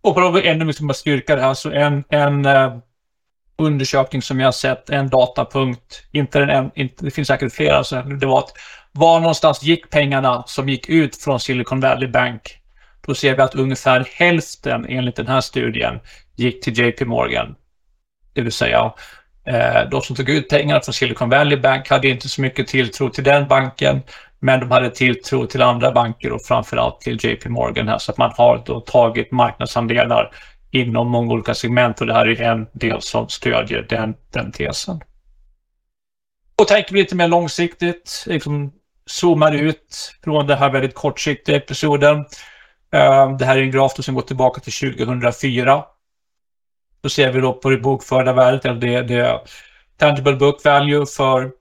[0.00, 2.76] Och för att ännu mer styrka det här så en, en eh,
[3.58, 7.84] undersökning som jag har sett, en datapunkt, inte den en, inte, det finns säkert flera,
[7.84, 8.52] så det var att
[8.92, 12.58] var någonstans gick pengarna som gick ut från Silicon Valley Bank?
[13.06, 16.00] Då ser vi att ungefär hälften enligt den här studien
[16.36, 17.54] gick till JP Morgan.
[18.34, 18.92] Det vill säga,
[19.46, 23.08] eh, de som tog ut pengarna från Silicon Valley Bank hade inte så mycket tilltro
[23.08, 24.02] till den banken,
[24.40, 28.18] men de hade tilltro till andra banker och framförallt till JP Morgan här, så att
[28.18, 30.30] man har då tagit marknadsandelar
[30.72, 35.00] inom många olika segment och det här är en del som stödjer den, den tesen.
[36.56, 38.72] Och tänker vi lite mer långsiktigt, liksom
[39.06, 42.18] zoomar ut från den här väldigt kortsiktiga episoden.
[42.92, 45.84] Eh, det här är en graf som går tillbaka till 2004.
[47.00, 49.40] Då ser vi då på det bokförda värdet, eller det, det
[49.96, 51.52] tangible book value för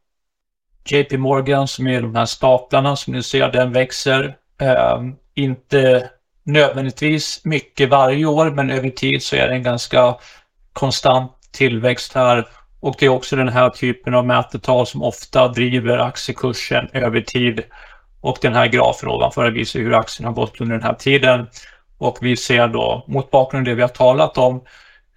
[0.85, 4.37] JP Morgan som är de här staplarna som ni ser, den växer.
[4.61, 5.01] Eh,
[5.35, 6.09] inte
[6.43, 10.15] nödvändigtvis mycket varje år, men över tid så är det en ganska
[10.73, 12.47] konstant tillväxt här.
[12.79, 17.63] Och det är också den här typen av mätetal som ofta driver aktiekursen över tid.
[18.21, 21.47] Och den här grafen ovanför visar hur aktien har gått under den här tiden.
[21.97, 24.63] Och vi ser då, mot bakgrund av det vi har talat om,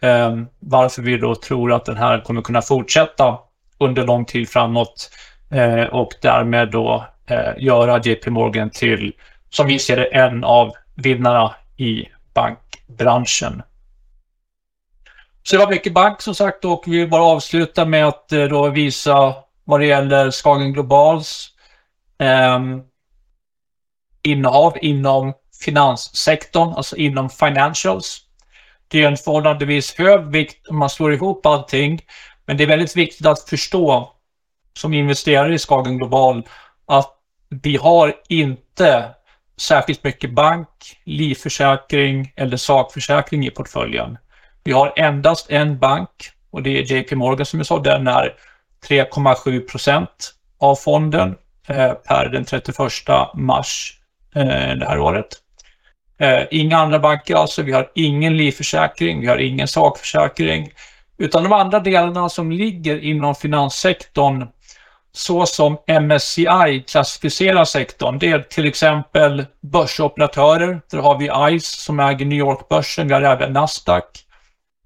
[0.00, 3.38] eh, varför vi då tror att den här kommer kunna fortsätta
[3.78, 5.10] under lång tid framåt
[5.50, 9.12] eh, och därmed då eh, göra JP Morgan till,
[9.50, 13.62] som vi ser det, en av vinnarna i bankbranschen.
[15.42, 18.44] Så det var mycket bank som sagt och vi vill bara avsluta med att eh,
[18.44, 21.48] då visa vad det gäller Skagen Globals
[22.18, 22.60] eh,
[24.22, 25.32] innehav inom
[25.64, 28.20] finanssektorn, alltså inom financials.
[28.88, 32.00] Det är en förhållandevis hög vikt om man slår ihop allting,
[32.46, 34.12] men det är väldigt viktigt att förstå
[34.78, 36.48] som investerare i Skagen Global
[36.86, 37.10] att
[37.48, 39.14] vi har inte
[39.56, 40.68] särskilt mycket bank,
[41.04, 44.18] livförsäkring eller sakförsäkring i portföljen.
[44.64, 46.10] Vi har endast en bank
[46.50, 47.78] och det är JP Morgan som jag sa.
[47.78, 48.34] Den är
[48.88, 51.34] 3,7 procent av fonden
[51.68, 52.78] eh, per den 31
[53.34, 53.98] mars
[54.34, 54.44] eh,
[54.76, 55.26] det här året.
[56.18, 57.62] Eh, inga andra banker alltså.
[57.62, 60.68] Vi har ingen livförsäkring, vi har ingen sakförsäkring.
[61.18, 64.46] Utan de andra delarna som ligger inom finanssektorn
[65.16, 68.18] så som MSCI klassificerar sektorn.
[68.18, 70.80] Det är till exempel börsoperatörer.
[70.90, 73.08] Där har vi ICE som äger New York-börsen.
[73.08, 74.04] Vi har även Nasdaq.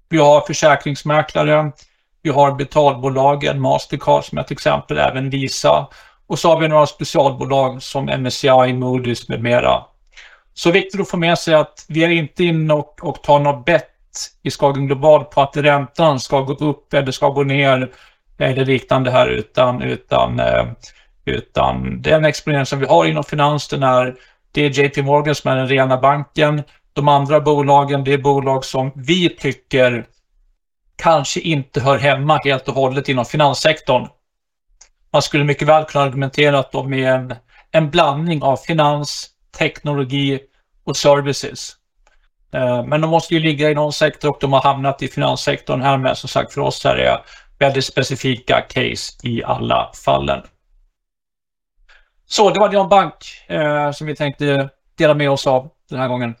[0.09, 1.71] Vi har försäkringsmäklare.
[2.21, 5.87] Vi har betalbolagen, Mastercard som ett exempel, även Visa.
[6.27, 9.83] Och så har vi några specialbolag som MSCI, Moody's med mera.
[10.53, 13.65] Så viktigt att få med sig att vi är inte inne och, och tar något
[13.65, 13.89] bett
[14.43, 17.89] i Skagen Global på att räntan ska gå upp eller ska gå ner
[18.39, 20.65] eller liknande här utan, utan, eh,
[21.25, 24.15] utan den exponering som vi har inom finans den är
[24.51, 26.63] det är JP Morgan som är den rena banken.
[26.93, 30.05] De andra bolagen det är bolag som vi tycker
[30.95, 34.07] kanske inte hör hemma helt och hållet inom finanssektorn.
[35.11, 37.35] Man skulle mycket väl kunna argumentera att de är en,
[37.71, 40.39] en blandning av finans, teknologi
[40.83, 41.75] och services.
[42.53, 45.81] Eh, men de måste ju ligga i någon sektor och de har hamnat i finanssektorn
[45.81, 46.17] här med.
[46.17, 47.19] Som sagt, för oss här är
[47.59, 50.41] väldigt specifika case i alla fallen.
[52.25, 53.13] Så det var Jan Bank
[53.47, 56.35] eh, som vi tänkte dela med oss av den här gången.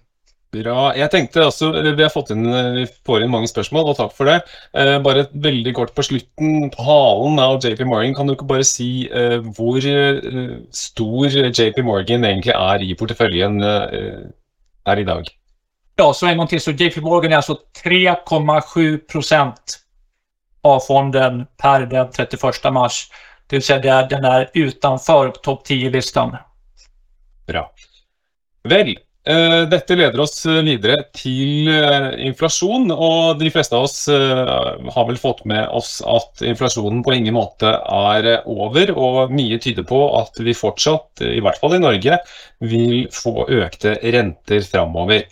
[0.51, 0.95] Bra.
[0.97, 4.25] Jeg tenkte også, Vi har fått inn, vi får inn mange spørsmål, og takk for
[4.25, 4.39] det.
[4.73, 6.71] Eh, bare veldig kort på slutten.
[6.73, 11.83] På halen av JP Morgan, kan du ikke bare si eh, hvor eh, stor JP
[11.85, 14.25] Morgan egentlig er i porteføljen eh,
[14.89, 15.29] her i dag?
[16.01, 16.61] Ja, så en gång till.
[16.61, 18.97] Så JP Morgan är alltså 3,7
[20.61, 23.07] A-fonden per den 31 mars.
[23.47, 26.37] Det vill säga den är utanför topp 10-listan.
[27.47, 27.71] Bra.
[28.63, 28.89] Vel,
[29.25, 32.91] eh, dette leder oss videre til eh, eh inflasjon.
[32.91, 37.33] Og de fleste av oss eh, har vel fått med oss at inflasjonen på ingen
[37.33, 38.91] måte er eh, over.
[38.93, 42.19] Og mye tyder på at vi fortsatt, eh, i hvert fall i Norge,
[42.59, 45.25] vil få økte renter framover.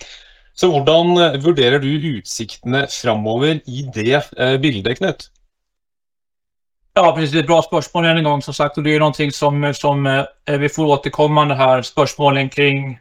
[0.59, 5.31] Så hvordan eh, vurderer du utsiktene framover i det eh, bildet, Knut?
[6.93, 7.31] Ja, precis.
[7.31, 8.77] Det är ett bra spörsmål än en gång som sagt.
[8.77, 11.81] Och det är någonting som, som eh, vi får återkommande här.
[11.81, 12.99] Spörsmålen kring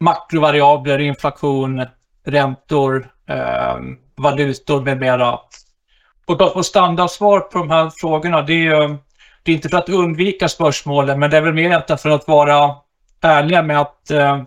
[0.00, 1.86] makrovariabler, inflation,
[2.26, 3.76] räntor, eh,
[4.16, 5.38] valutor med mera.
[6.26, 8.98] Och och standardsvar på de här frågorna, det är,
[9.42, 12.76] det är inte för att undvika spörsmålen, men det är väl mer för att vara
[13.20, 14.42] ärliga med att eh,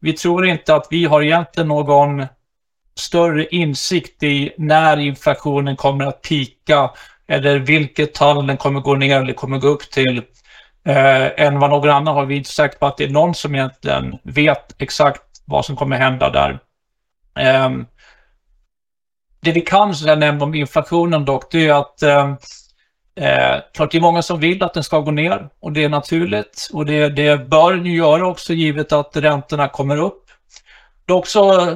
[0.00, 2.26] vi tror inte att vi har egentligen någon
[2.94, 6.90] större insikt i när inflationen kommer att pika
[7.28, 10.22] eller vilket tal den kommer gå ner eller kommer gå upp till
[10.84, 12.26] eh, än vad någon annan har.
[12.26, 15.76] Vi är inte säkra på att det är någon som egentligen vet exakt vad som
[15.76, 16.58] kommer hända där.
[17.38, 17.70] Eh,
[19.40, 22.34] det vi kan nämna om inflationen dock, det är att eh,
[23.20, 25.88] Eh, klart det är många som vill att den ska gå ner och det är
[25.88, 30.24] naturligt och det, det bör den ju göra också givet att räntorna kommer upp.
[31.06, 31.74] Dock så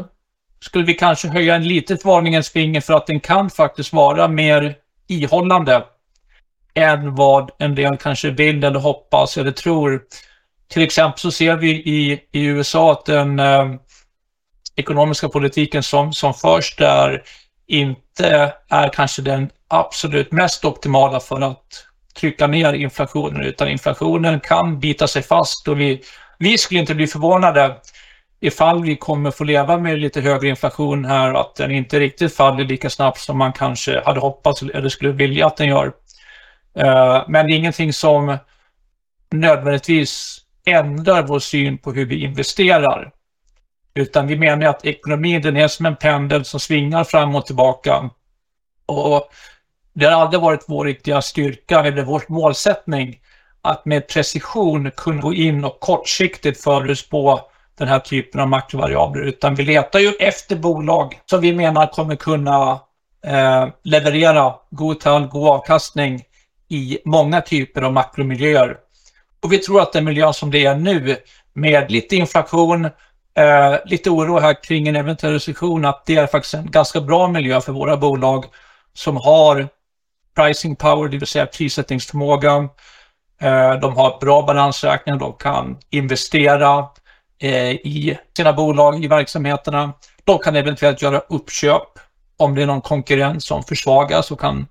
[0.61, 4.75] skulle vi kanske höja en litet varningens finger för att den kan faktiskt vara mer
[5.07, 5.85] ihållande
[6.75, 10.03] än vad en del kanske vill eller hoppas eller tror.
[10.69, 13.75] Till exempel så ser vi i, i USA att den eh,
[14.77, 17.23] ekonomiska politiken som, som förs där
[17.67, 24.81] inte är kanske den absolut mest optimala för att trycka ner inflationen, utan inflationen kan
[24.81, 26.03] bita sig fast och vi,
[26.39, 27.77] vi skulle inte bli förvånade
[28.41, 32.65] ifall vi kommer få leva med lite högre inflation här, att den inte riktigt faller
[32.65, 35.93] lika snabbt som man kanske hade hoppats eller skulle vilja att den gör.
[36.79, 38.39] Eh, men det är ingenting som
[39.31, 43.11] nödvändigtvis ändrar vår syn på hur vi investerar.
[43.95, 48.11] Utan vi menar att ekonomin den är som en pendel som svingar fram och tillbaka.
[48.87, 49.29] Och
[49.95, 53.21] det har aldrig varit vår riktiga styrka eller vår målsättning
[53.63, 57.41] att med precision kunna gå in och kortsiktigt förutspå
[57.79, 59.23] den här typen av makrovariabler.
[59.23, 62.81] Utan vi letar ju efter bolag som vi menar kommer kunna
[63.27, 66.23] eh, leverera god tall, god avkastning
[66.69, 68.77] i många typer av makromiljöer.
[69.43, 71.17] Och vi tror att den miljö som det är nu
[71.53, 72.89] med lite inflation,
[73.39, 77.29] eh, lite oro här kring en eventuell recession, att det är faktiskt en ganska bra
[77.29, 78.45] miljö för våra bolag
[78.93, 79.69] som har
[80.37, 82.69] pricing power, det vill säga prissättningsförmåga.
[83.41, 86.89] Eh, de har bra balansräkningar, de kan investera
[87.39, 89.93] eh, i sina bolag, i verksamheterna.
[90.25, 91.89] De kan eventuellt göra uppköp
[92.37, 94.67] om det är någon konkurrent som försvagas och kan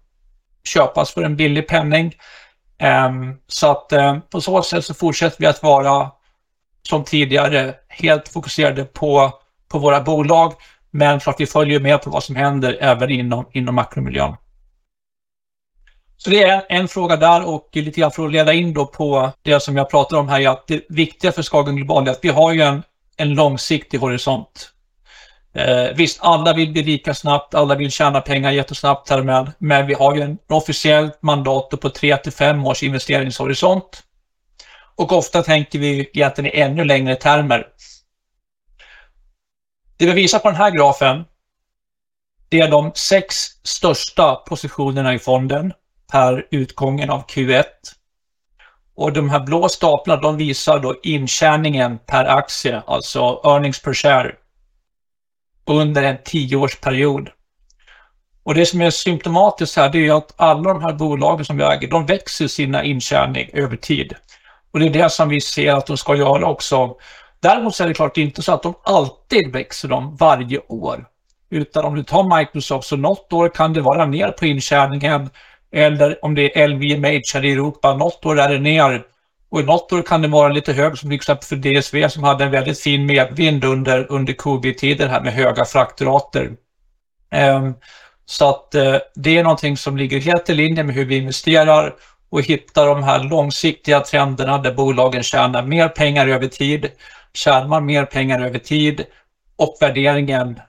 [0.63, 2.15] köpas för en billig penning.
[2.77, 6.11] Ehm, så att eh, på så sätt så fortsätter vi att vara
[6.89, 9.31] som tidigare helt fokuserade på,
[9.67, 10.53] på våra bolag.
[10.91, 14.35] Men för att vi följer med på vad som händer även inom, inom makromiljön.
[16.17, 19.31] Så det är en fråga där och lite grann för att leda in då på
[19.41, 22.19] det som jag pratar om här är att det viktiga för Skagen Global är att
[22.21, 22.83] vi har ju en,
[23.17, 24.73] en långsiktig horisont.
[25.55, 29.93] Eh, visst, alla vill bli rika snabbt, alla vill tjäna pengar jättesnabbt härmed, men vi
[29.93, 34.03] har ju en officiellt mandat på 3 till 5 års investeringshorisont.
[34.95, 37.67] Och ofta tänker vi egentligen i ännu längre termer.
[39.97, 41.23] Det vi visar på den här grafen,
[42.49, 45.73] det är de sex största positionerna i fonden
[46.11, 47.63] per utgången av Q1.
[48.95, 54.35] Och de här blå staplarna de visar då intjäningen per aktie, alltså earnings per share
[55.65, 57.29] under en tioårsperiod.
[58.43, 61.63] Och det som är symptomatiskt här det är att alla de här bolagen som vi
[61.63, 64.15] äger, de växer sina intjäning över tid.
[64.73, 66.95] Och det är det som vi ser att de ska göra också.
[67.39, 71.05] Däremot så är det klart inte så att de alltid växer dem varje år.
[71.49, 75.29] Utan om du tar Microsoft så något år kan det vara ner på intjäningen
[75.71, 79.03] eller om det är LVMH här i Europa, något år är det ner
[79.49, 82.23] och i något år kan det vara lite högre som till exempel för DSV som
[82.23, 86.45] hade en väldigt fin medvind under, under covid-tiden här med höga fraktrater.
[86.45, 86.57] Um,
[87.31, 87.73] ehm,
[88.25, 91.93] så att uh, det är någonting som ligger helt i linje med hur vi investerar
[92.33, 96.91] och hitta de här långsiktiga trenderna där bolagen tjänar mer pengar över tid,
[97.33, 99.05] tjänar man mer pengar över tid
[99.55, 100.59] och värderingen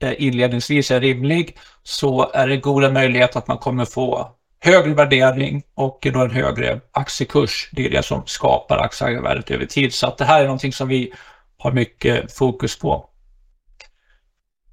[0.00, 4.30] eh, inledningsvis är rimlig så är det goda möjligheter att man kommer få
[4.60, 7.70] högre värdering och då en högre aktiekurs.
[7.72, 9.94] Det är det som skapar aktieägarvärdet över tid.
[9.94, 11.12] Så att det här är någonting som vi
[11.58, 13.08] har mycket fokus på.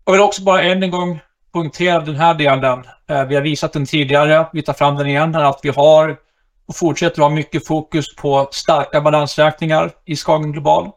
[0.06, 1.20] Jag vill också bara än en gång
[1.52, 2.84] poängtera den här delen.
[3.10, 6.29] Eh, vi har visat den tidigare, vi tar fram den igen, att vi har
[6.70, 10.90] och fortsätter ha mycket fokus på starka balansräkningar i Skagen Global.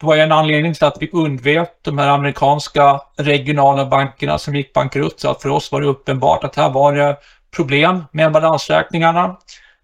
[0.00, 4.72] Det var en anledning till att vi undvek de här amerikanska regionala bankerna som gick
[4.72, 5.20] bankrutt.
[5.20, 7.16] Så att för oss var det uppenbart att här var det
[7.56, 9.36] problem med balansräkningarna.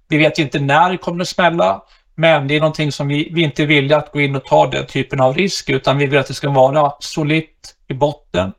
[0.09, 1.83] Vi vet inte när det kommer att smälla,
[2.14, 4.87] men det är någonting som vi, vi inte vill att gå in och ta den
[4.87, 8.53] typen av risk, utan vi vill att det ska vara solitt i botten.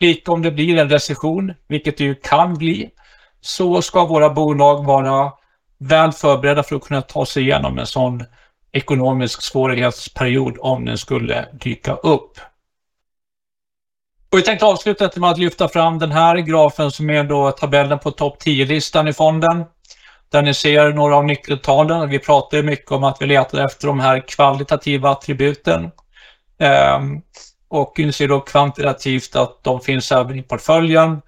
[0.00, 2.90] Lika om det blir en recession, vilket det ju kan bli,
[3.40, 5.32] så ska våra bolag vara
[5.78, 8.24] väl förberedda för att kunna ta sig igenom en sån
[8.72, 12.38] ekonomisk svårighetsperiod om den skulle dyka upp.
[14.32, 17.98] Och vi tänkte avsluta med att lyfta fram den här grafen som är då tabellen
[17.98, 19.64] på topp 10-listan i fonden.
[20.30, 22.08] Där ni ser några av nyckeltalen.
[22.08, 25.90] Vi pratar mycket om att vi letar efter de här kvalitativa attributen.
[26.58, 27.22] Ehm,
[27.68, 31.22] och ni ser då kvantitativt att de finns även i portföljen.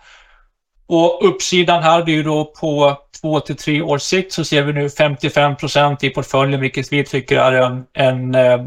[0.92, 4.62] Och uppsidan här, det är ju då på två till tre års sikt så ser
[4.62, 8.66] vi nu 55 procent i portföljen, vilket vi tycker är en, en eh,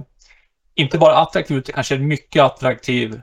[0.75, 3.21] inte bara attraktiv, utan kanske en mycket attraktiv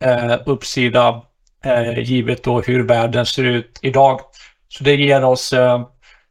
[0.00, 1.22] eh, uppsida
[1.64, 4.20] eh, givet då hur världen ser ut idag.
[4.68, 5.86] Så det ger oss, eh,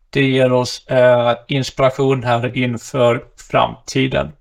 [0.10, 4.32] det ger oss eh, inspiration här inför framtiden.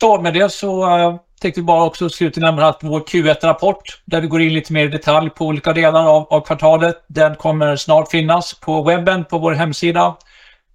[0.00, 4.20] Så med det så eh, tänkte vi bara också slutligen nämna att vår Q1-rapport där
[4.20, 7.04] vi går in lite mer i detalj på olika delar av, av kvartalet.
[7.06, 10.16] Den kommer snart finnas på webben på vår hemsida.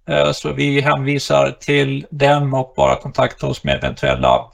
[0.08, 4.44] Eh, så vi hänvisar till den och bara kontakta oss med eventuella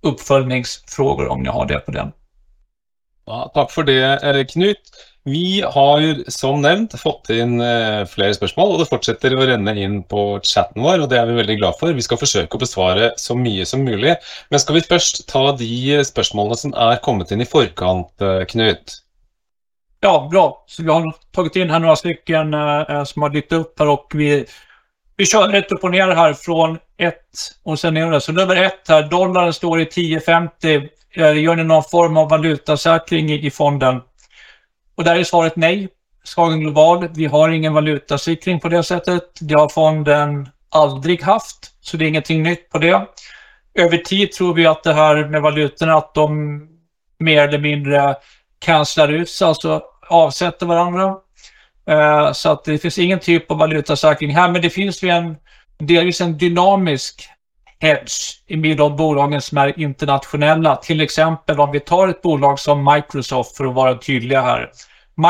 [0.00, 2.12] uppföljningsfrågor om ni har det på den.
[3.26, 4.82] Ja, tack för det, Knut.
[5.28, 10.02] Vi har som nämnt fått in eh, flera spørsmål, och det fortsätter att renne in
[10.02, 11.00] på chatten vår.
[11.00, 11.92] og Det är vi väldigt glada för.
[11.92, 14.18] Vi ska försöka besvara så mycket som möjligt.
[14.48, 18.44] Men ska vi först ta de eh, spørsmålene som är kommit in i förkant, eh,
[18.44, 19.02] Knut?
[20.00, 20.64] Ja, bra.
[20.66, 22.52] Så vi har tagit in här några stycken
[23.06, 24.44] som har dykt upp här och vi,
[25.16, 27.30] vi kör rätt upp och ner här från ett
[27.64, 28.18] och sen ner.
[28.18, 30.88] Så nummer ett här, dollarn står i 10,50.
[31.34, 34.00] Gör ni någon form av valutasäkring i, i fonden?
[34.96, 35.88] Och där är svaret nej.
[36.24, 39.22] Skagen Global, vi har ingen valutasäkring på det sättet.
[39.40, 43.06] Det har fonden aldrig haft, så det är ingenting nytt på det.
[43.74, 46.60] Över tid tror vi att det här med valutorna, att de
[47.18, 48.16] mer eller mindre
[48.58, 51.16] cancelar ut sig, alltså avsätter varandra.
[51.88, 55.36] Eh, så att det finns ingen typ av valutasäkring här, men det finns ju en
[55.78, 57.28] delvis en dynamisk
[57.80, 60.76] hedge i de bolagen som är internationella.
[60.76, 64.70] Till exempel om vi tar ett bolag som Microsoft för att vara tydliga här.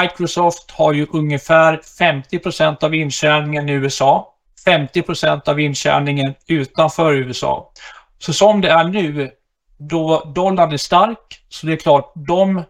[0.03, 4.35] Microsoft har ju ungefär 50% av intjäningen i USA,
[4.67, 7.73] 50% av intjäningen utanför USA.
[8.19, 9.31] Så som det är nu,
[9.79, 11.19] då dollarn är stark,
[11.49, 12.63] så det är klart, de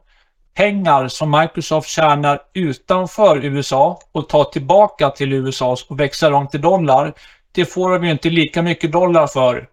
[0.56, 6.60] pengar som Microsoft tjänar utanför USA och tar tillbaka till USA och växlar om till
[6.60, 7.14] dollar,
[7.56, 9.68] det får de ju inte lika mycket dollar för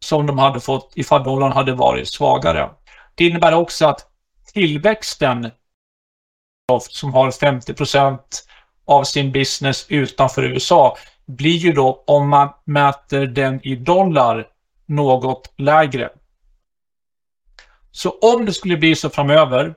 [0.00, 2.70] som de hade fått ifall dollarn hade varit svagare.
[3.14, 4.06] Det innebär också att
[4.52, 5.50] tillväxten
[6.88, 8.46] som har 50 procent
[8.84, 10.96] av sin business utanför USA
[11.26, 14.46] blir ju då, om man mäter den i dollar,
[14.86, 16.10] något lägre.
[17.90, 19.74] Så om det skulle bli så framöver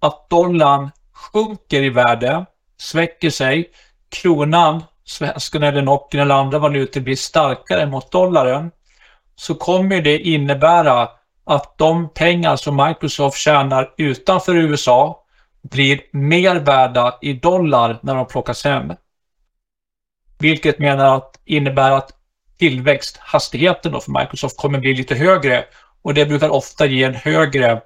[0.00, 3.70] att dollarn sjunker i värde, sväcker sig,
[4.08, 8.70] kronan, svensken eller nocken eller andra valutor blir starkare mot dollaren,
[9.36, 11.08] så kommer det innebära
[11.44, 15.24] att de pengar som Microsoft tjänar utanför USA
[15.62, 18.92] blir mer värda i dollar när de plockas hem.
[20.38, 22.10] Vilket menar att innebär att
[22.58, 25.64] tillväxthastigheten då för Microsoft kommer bli lite högre
[26.02, 27.80] och det brukar ofta ge en högre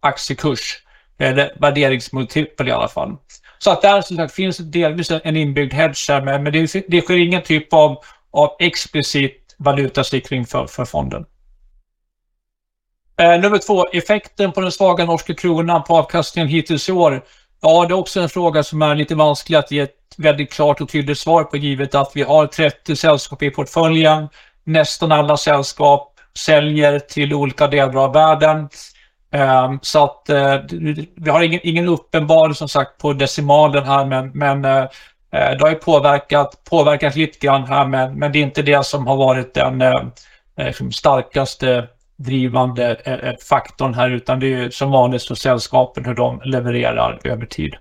[0.00, 0.82] aktiekurs
[1.18, 3.16] eller värderingsmultipel i alla fall.
[3.58, 7.16] Så att där som sagt finns delvis en inbyggd hedge här men det, det sker
[7.16, 7.98] ingen typ av,
[8.30, 11.24] av explicit valutasikring för, för fonden.
[13.20, 17.24] Eh, nummer två, effekten på den svaga norska kronan på avkastningen hittills i år.
[17.60, 20.80] Ja, det är också en fråga som är lite vansklig att ge ett väldigt klart
[20.80, 24.28] och tydligt svar på givet att vi har 30 sällskap i portföljen.
[24.64, 28.68] Nästan alla sällskap säljer till olika delar av världen.
[29.32, 30.78] Um, så att uh,
[31.16, 34.88] vi har ingen, ingen uppenbar som sagt på decimalen här men, men uh,
[35.30, 39.06] det har ju påverkat, påverkat lite grann här men, men det är inte det som
[39.06, 42.96] har varit den uh, starkaste drivande
[43.48, 47.74] faktorn här utan det är som vanligt så sällskapen hur de levererar över tid.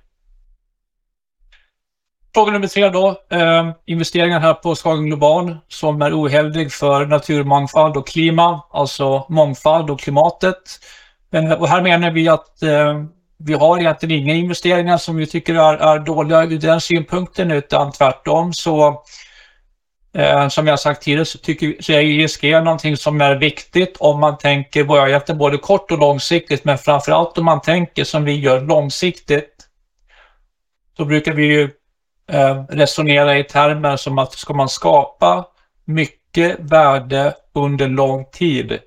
[2.37, 3.21] Fråga nummer tre då.
[3.29, 9.89] Eh, investeringar här på Skagen Global som är ohävdig för naturmångfald och klima, alltså mångfald
[9.89, 10.57] och klimatet.
[11.29, 13.03] Men, och här menar vi att eh,
[13.37, 17.91] vi har egentligen inga investeringar som vi tycker är, är dåliga ur den synpunkten utan
[17.91, 19.03] tvärtom så
[20.17, 24.19] Eh, som jag sagt tidigare så, tycker, så är ISG någonting som är viktigt om
[24.19, 29.67] man tänker både kort och långsiktigt men framförallt om man tänker som vi gör långsiktigt.
[30.97, 31.69] Då brukar vi ju
[32.31, 35.45] eh, resonera i termer som att ska man skapa
[35.85, 38.79] mycket värde under lång tid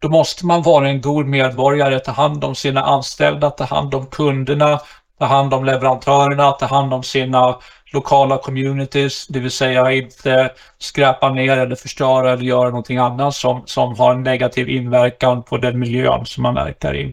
[0.00, 4.06] då måste man vara en god medborgare, ta hand om sina anställda, ta hand om
[4.06, 4.80] kunderna,
[5.18, 7.58] ta hand om leverantörerna, ta hand om sina
[7.92, 13.62] lokala communities, det vill säga inte skräpa ner eller förstöra eller göra någonting annat som,
[13.66, 17.12] som har en negativ inverkan på den miljön som man verkar i.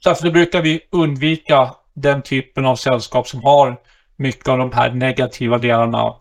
[0.00, 3.76] Så därför brukar vi undvika den typen av sällskap som har
[4.16, 6.14] mycket av de här negativa delarna.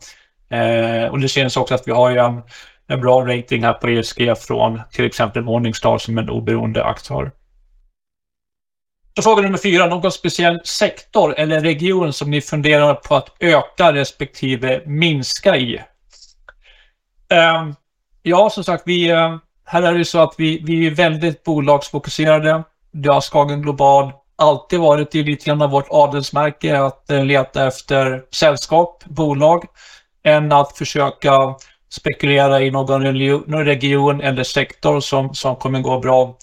[0.50, 2.42] Eh, och det syns också att vi har en,
[2.88, 7.32] en bra rating här på ESG från till exempel Morningstar som en oberoende aktör.
[9.16, 13.94] Så fråga nummer fyra, någon speciell sektor eller region som ni funderar på att öka
[13.94, 15.82] respektive minska i?
[17.30, 17.76] Ehm,
[18.24, 22.64] ja, som sagt, vi, eh, här är det så att vi, vi är väldigt bolagsfokuserade.
[22.92, 28.24] Det har Skagen Global alltid varit i lite grann av vårt adelsmärke att leta efter
[28.32, 29.66] sällskap, bolag,
[30.24, 31.56] än att försöka
[31.94, 36.38] spekulera i någon region eller sektor som, som kommer gå bra.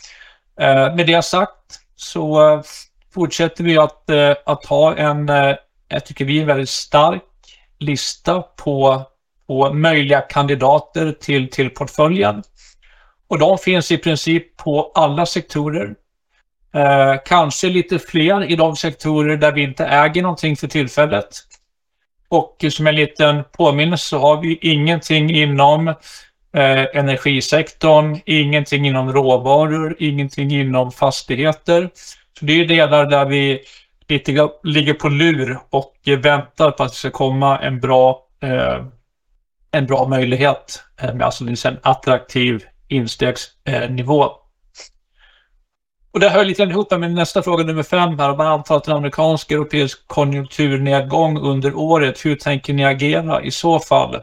[0.61, 2.63] Eh, med det sagt så eh,
[3.15, 5.29] fortsätter vi att, eh, att ha en,
[5.89, 7.23] jag tycker vi, en väldigt stark
[7.79, 9.03] lista på,
[9.47, 12.43] på möjliga kandidater till, till portföljen.
[13.29, 15.95] Och de finns i princip på alla sektorer.
[16.75, 21.29] Eh, kanske lite fler i de sektorer där vi inte äger någonting för tillfället.
[22.31, 29.97] Och som en liten påminnelse så har vi ingenting inom eh, energisektorn, ingenting inom råvaror,
[29.99, 31.91] ingenting inom fastigheter.
[32.39, 33.61] Så det är delar där vi
[34.09, 38.85] lite ligger på lur och väntar på att det ska komma en bra, eh,
[39.71, 44.40] en bra möjlighet eh, med alltså en attraktiv instegsnivå.
[46.13, 48.31] Och det hör lite ihop med nästa fråga nummer fem här.
[48.31, 53.51] Om man antar att en amerikansk europeisk konjunkturnedgång under året, hur tänker ni agera i
[53.51, 54.23] så fall?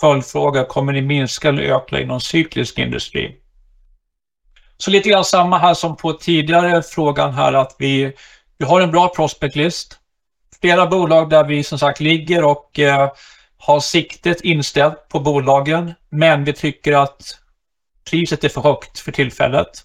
[0.00, 3.36] Följdfråga, kommer ni minska eller öka inom cyklisk industri?
[4.76, 8.12] Så lite grann samma här som på tidigare frågan här att vi,
[8.58, 9.98] vi har en bra prospect list.
[10.60, 13.10] Flera bolag där vi som sagt ligger och eh,
[13.58, 17.38] har siktet inställt på bolagen, men vi tycker att
[18.10, 19.84] priset är för högt för tillfället.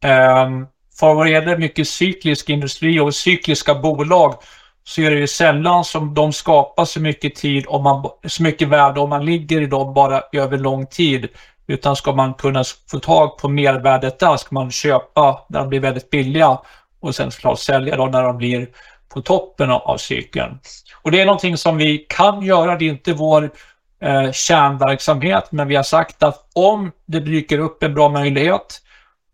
[0.00, 0.66] Ehm,
[0.98, 4.34] för vad gäller mycket cyklisk industri och cykliska bolag
[4.84, 8.68] så är det ju sällan som de skapar så mycket tid om man, så mycket
[8.68, 11.28] värde om man ligger i dem bara över lång tid.
[11.66, 15.80] Utan ska man kunna få tag på mervärdet där ska man köpa när de blir
[15.80, 16.58] väldigt billiga
[17.00, 18.68] och sen såklart sälja då när de blir
[19.08, 20.58] på toppen av cykeln.
[21.02, 23.50] Och det är någonting som vi kan göra, det är inte vår
[24.02, 28.80] eh, kärnverksamhet, men vi har sagt att om det dyker upp en bra möjlighet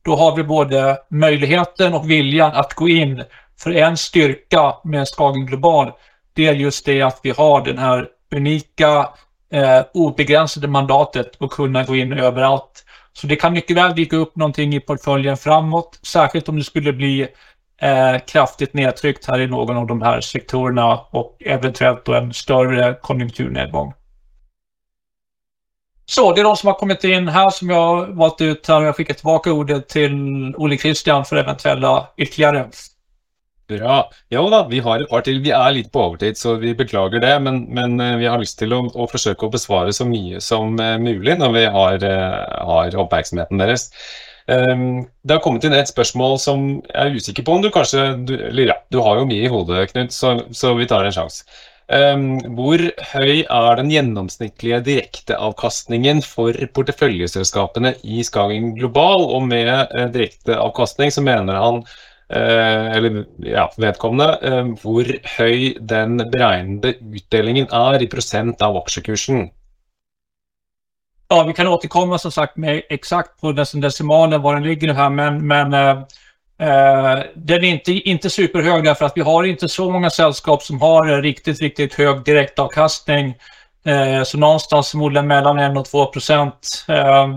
[0.04, 3.24] då har vi både möjligheten och viljan att gå in.
[3.58, 5.92] För en styrka med Skagen Global,
[6.32, 9.08] det är just det att vi har den här unika
[9.52, 12.84] eh, obegränsade mandatet att kunna gå in överallt.
[13.12, 16.92] Så det kan mycket väl dyka upp någonting i portföljen framåt, särskilt om det skulle
[16.92, 17.28] bli
[17.82, 22.94] eh, kraftigt nedtryckt här i någon av de här sektorerna och eventuellt då en större
[23.02, 23.92] konjunkturnedgång.
[26.14, 28.82] Så det är de som har kommit in här som jag har valt ut här.
[28.82, 30.12] Jag skickar tillbaka ordet till
[30.56, 32.68] Olle Christian för eventuella ytterligare.
[33.68, 34.10] Bra.
[34.28, 35.40] Jo då, vi har ett par till.
[35.40, 37.40] Vi är lite på övertid så vi beklagar det.
[37.40, 40.98] Men, men eh, vi har lust till att, att försöka besvara så mycket som eh,
[40.98, 43.90] möjligt när vi har, eh, har uppmärksamheten deras.
[44.46, 47.70] Um, ehm, det har kommit inn ett spørsmål som jag er usikker på om du
[47.70, 51.04] kanske, du, Eller ja, du har jo mye i hodet, Knut, så, så vi tar
[51.04, 51.44] en sjanse.
[51.92, 52.80] Um, hvor
[53.12, 59.26] høy er den gjennomsnittlige direkteavkastningen for porteføljeselskapene i Skagen Global?
[59.36, 61.82] Og med direktavkastning direkteavkastning så mener han,
[62.32, 69.50] uh, eller ja, vedkommende, hur hvor høy den beregnede utdelingen er i prosent av aksjekursen.
[71.32, 75.46] Ja, vi kan återkomma som sagt med exakt på decimalen var den ligger här, men,
[75.46, 76.02] men eh,
[76.62, 80.80] Eh, den är inte, inte superhög därför att vi har inte så många sällskap som
[80.80, 83.34] har riktigt, riktigt hög direktavkastning.
[83.84, 87.28] Eh, så någonstans förmodligen mellan 1 och 2 procent eh,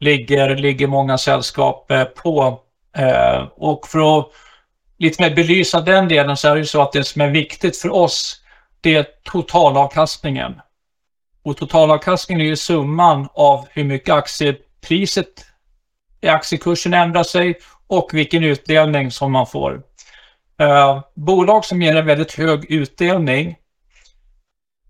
[0.00, 2.60] ligger, ligger många sällskap eh, på.
[2.96, 4.28] Eh, och för att
[4.98, 7.76] lite mer belysa den delen så är det ju så att det som är viktigt
[7.76, 8.42] för oss
[8.80, 10.60] det är totalavkastningen.
[11.42, 15.46] Och totalavkastningen är ju summan av hur mycket aktiepriset,
[16.22, 19.82] aktiekursen ändrar sig och vilken utdelning som man får.
[20.60, 23.56] Eh, bolag som ger en väldigt hög utdelning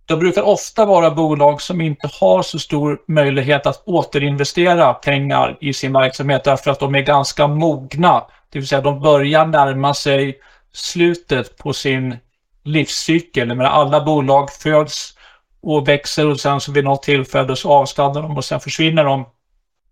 [0.07, 5.73] det brukar ofta vara bolag som inte har så stor möjlighet att återinvestera pengar i
[5.73, 8.25] sin verksamhet därför att de är ganska mogna.
[8.51, 10.39] Det vill säga de börjar närma sig
[10.73, 12.17] slutet på sin
[12.65, 13.49] livscykel.
[13.49, 15.15] Men alla bolag föds
[15.63, 19.27] och växer och sen så vid något tillfälle så avstannar de och sen försvinner de.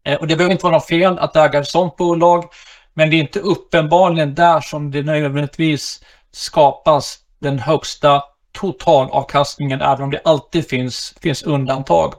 [0.05, 2.45] Eh, och det behöver inte vara något fel att äga ett sådant bolag.
[2.95, 8.23] Men det är inte uppenbarligen där som det nödvändigtvis skapas den högsta
[8.53, 12.15] totalavkastningen, även om det alltid finns, finns undantag.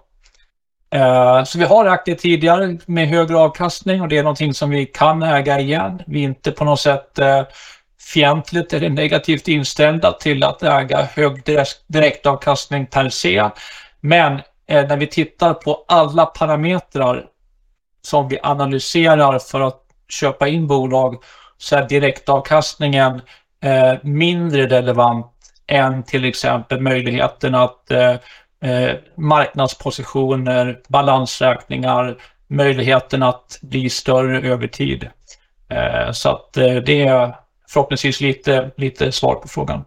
[0.96, 4.86] Uh, så vi har aktier tidigare med högre avkastning och det är någonting som vi
[4.86, 6.02] kan äga igen.
[6.08, 7.42] Vi är inte på något sätt uh,
[8.14, 11.44] fientligt eller negativt inställda till att äga hög
[11.88, 13.50] direktavkastning per se.
[14.00, 17.26] Men uh, när vi tittar på alla parametrar
[18.02, 21.24] som vi analyserar för att köpa in bolag
[21.58, 23.22] så är direktavkastningen
[23.64, 25.32] eh, mindre relevant
[25.68, 28.16] än till exempel möjligheten att eh,
[28.62, 35.10] eh, marknadspositioner, balansräkningar, möjligheten att bli större över tid.
[35.70, 37.36] Eh, så att eh, det är
[37.68, 39.86] förhoppningsvis lite, lite svar på frågan.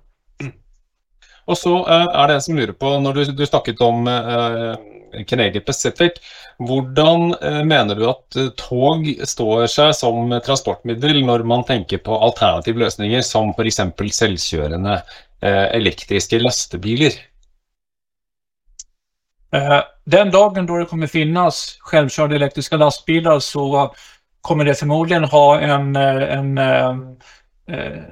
[1.48, 4.08] Og Och så eh, är det en som lurer på, när du, du snakket om
[4.08, 6.12] eh, Canadian Pacific.
[6.58, 12.18] Hvordan eh, mener du at eh, tog står seg som transportmiddel når man tenker på
[12.18, 13.80] alternative løsninger som f.eks.
[14.18, 14.98] selvkjørende
[15.40, 17.16] eh, elektriske lastebilar?
[19.56, 23.94] Eh, den dagen då det kommer finnas självkörande elektriska lastbilar så
[24.40, 27.16] kommer det förmodligen ha en, eh, en, en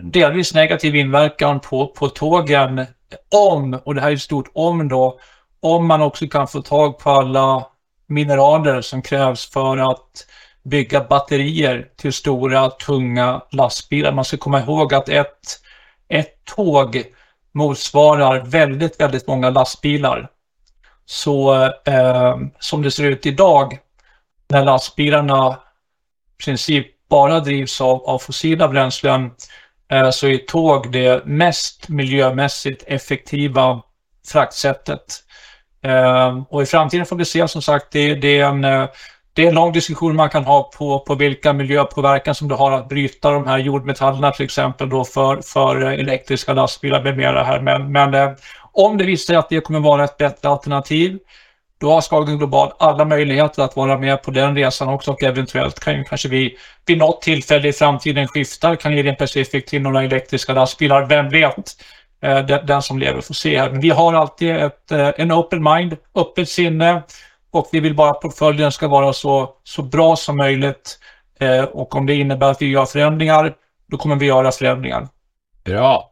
[0.01, 2.87] delvis negativ inverkan på, på tågen
[3.35, 5.19] om, och det här är ett stort om då,
[5.61, 7.67] om man också kan få tag på alla
[8.07, 10.27] mineraler som krävs för att
[10.63, 14.13] bygga batterier till stora tunga lastbilar.
[14.13, 15.61] Man ska komma ihåg att ett,
[16.09, 17.03] ett tåg
[17.53, 20.29] motsvarar väldigt, väldigt många lastbilar.
[21.05, 23.79] Så eh, som det ser ut idag,
[24.49, 25.59] när lastbilarna
[26.39, 29.31] i princip bara drivs av, av fossila bränslen, eh,
[29.93, 33.83] Eh, så är tåg det mest miljömässigt effektiva
[34.29, 35.23] fraktsättet.
[35.83, 38.89] Eh, och i framtiden får vi se som sagt, det, det, är en, eh,
[39.33, 42.73] det är en lång diskussion man kan ha på, på vilka miljöpåverkan som du har
[42.73, 47.61] att bryta de här jordmetallerna till exempel då för, för elektriska lastbilar med mera här.
[47.61, 48.37] Men, men
[48.73, 51.19] om det visar sig att det kommer vara ett bättre alternativ,
[51.81, 55.81] då har Skagen Global alla möjligheter att vara med på den resan också och eventuellt
[55.81, 56.57] kan ju kanske vi
[56.87, 61.07] vid något tillfälle i framtiden skifta Canadian Pacific till några elektriska lastbilar.
[61.07, 61.77] Vem vet?
[62.23, 63.69] Eh, den, den, som lever får se.
[63.71, 67.03] Men vi har alltid ett, eh, en open mind, öppet sinne
[67.51, 70.99] och vi vill bara att portföljen ska vara så, så bra som möjligt.
[71.41, 73.55] Eh, och om det innebär att vi gör förändringar,
[73.91, 75.09] då kommer vi göra förändringar.
[75.65, 76.11] Bra.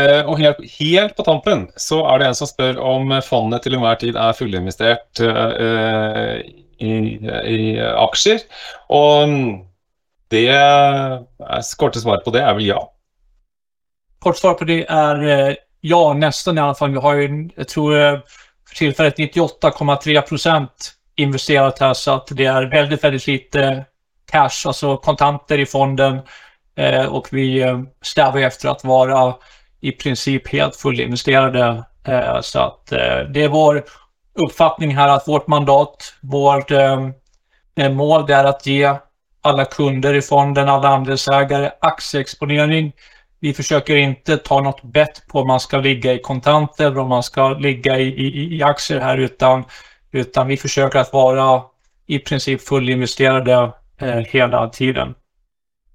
[0.00, 3.74] Eh, och helt, helt på tampen så är det en som spør om fondet till
[3.74, 6.40] enhver tid är fullinvestert eh,
[6.78, 8.40] i, i aktier.
[8.86, 9.58] Och mm,
[10.28, 10.52] det
[11.76, 12.92] korta svaret på det är väl ja.
[14.18, 16.90] Kort svar på det är eh, ja, nästan i alla fall.
[16.90, 17.92] Vi har ju, jag tror
[18.68, 23.84] för tillfället 98,3 procent investerat här så att det är väldigt, väldigt lite
[24.30, 26.20] cash, alltså kontanter i fonden
[26.76, 27.64] eh, och vi
[28.02, 29.34] strävar efter att vara
[29.80, 31.84] i princip helt fullinvesterade.
[32.04, 33.84] Eh, så att eh, det är vår
[34.34, 37.08] uppfattning här att vårt mandat, vårt eh,
[37.90, 38.94] mål, det är att ge
[39.42, 42.92] alla kunder i fonden, alla andelsägare aktieexponering
[43.40, 47.08] vi försöker inte ta något bett på om man ska ligga i kontanter eller om
[47.08, 49.64] man ska ligga i, i, i aktier här utan,
[50.12, 51.62] utan vi försöker att vara
[52.06, 55.14] i princip fullinvesterade eh, hela tiden.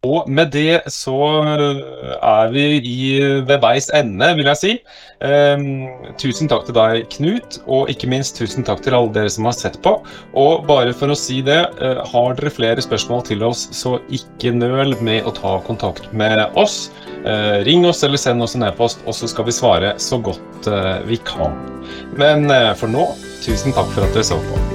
[0.05, 1.43] Och med det så
[2.21, 4.73] är eh, vi i ved veis ende, vil jeg si.
[5.25, 5.63] Um,
[6.21, 9.55] tusen takk til deg, Knut, og ikke minst tusen takk til alle dere som har
[9.57, 9.95] sett på.
[10.37, 14.53] Og bare for å si det, uh, har dere flere spørsmål til oss, så ikke
[14.53, 16.91] nøl med å ta kontakt med oss.
[17.25, 20.69] Uh, ring oss eller send oss en e-post, og så skal vi svare så godt
[20.69, 21.57] uh, vi kan.
[22.19, 22.45] Men
[22.77, 23.09] for nå,
[23.41, 24.74] tusen takk for at dere så på.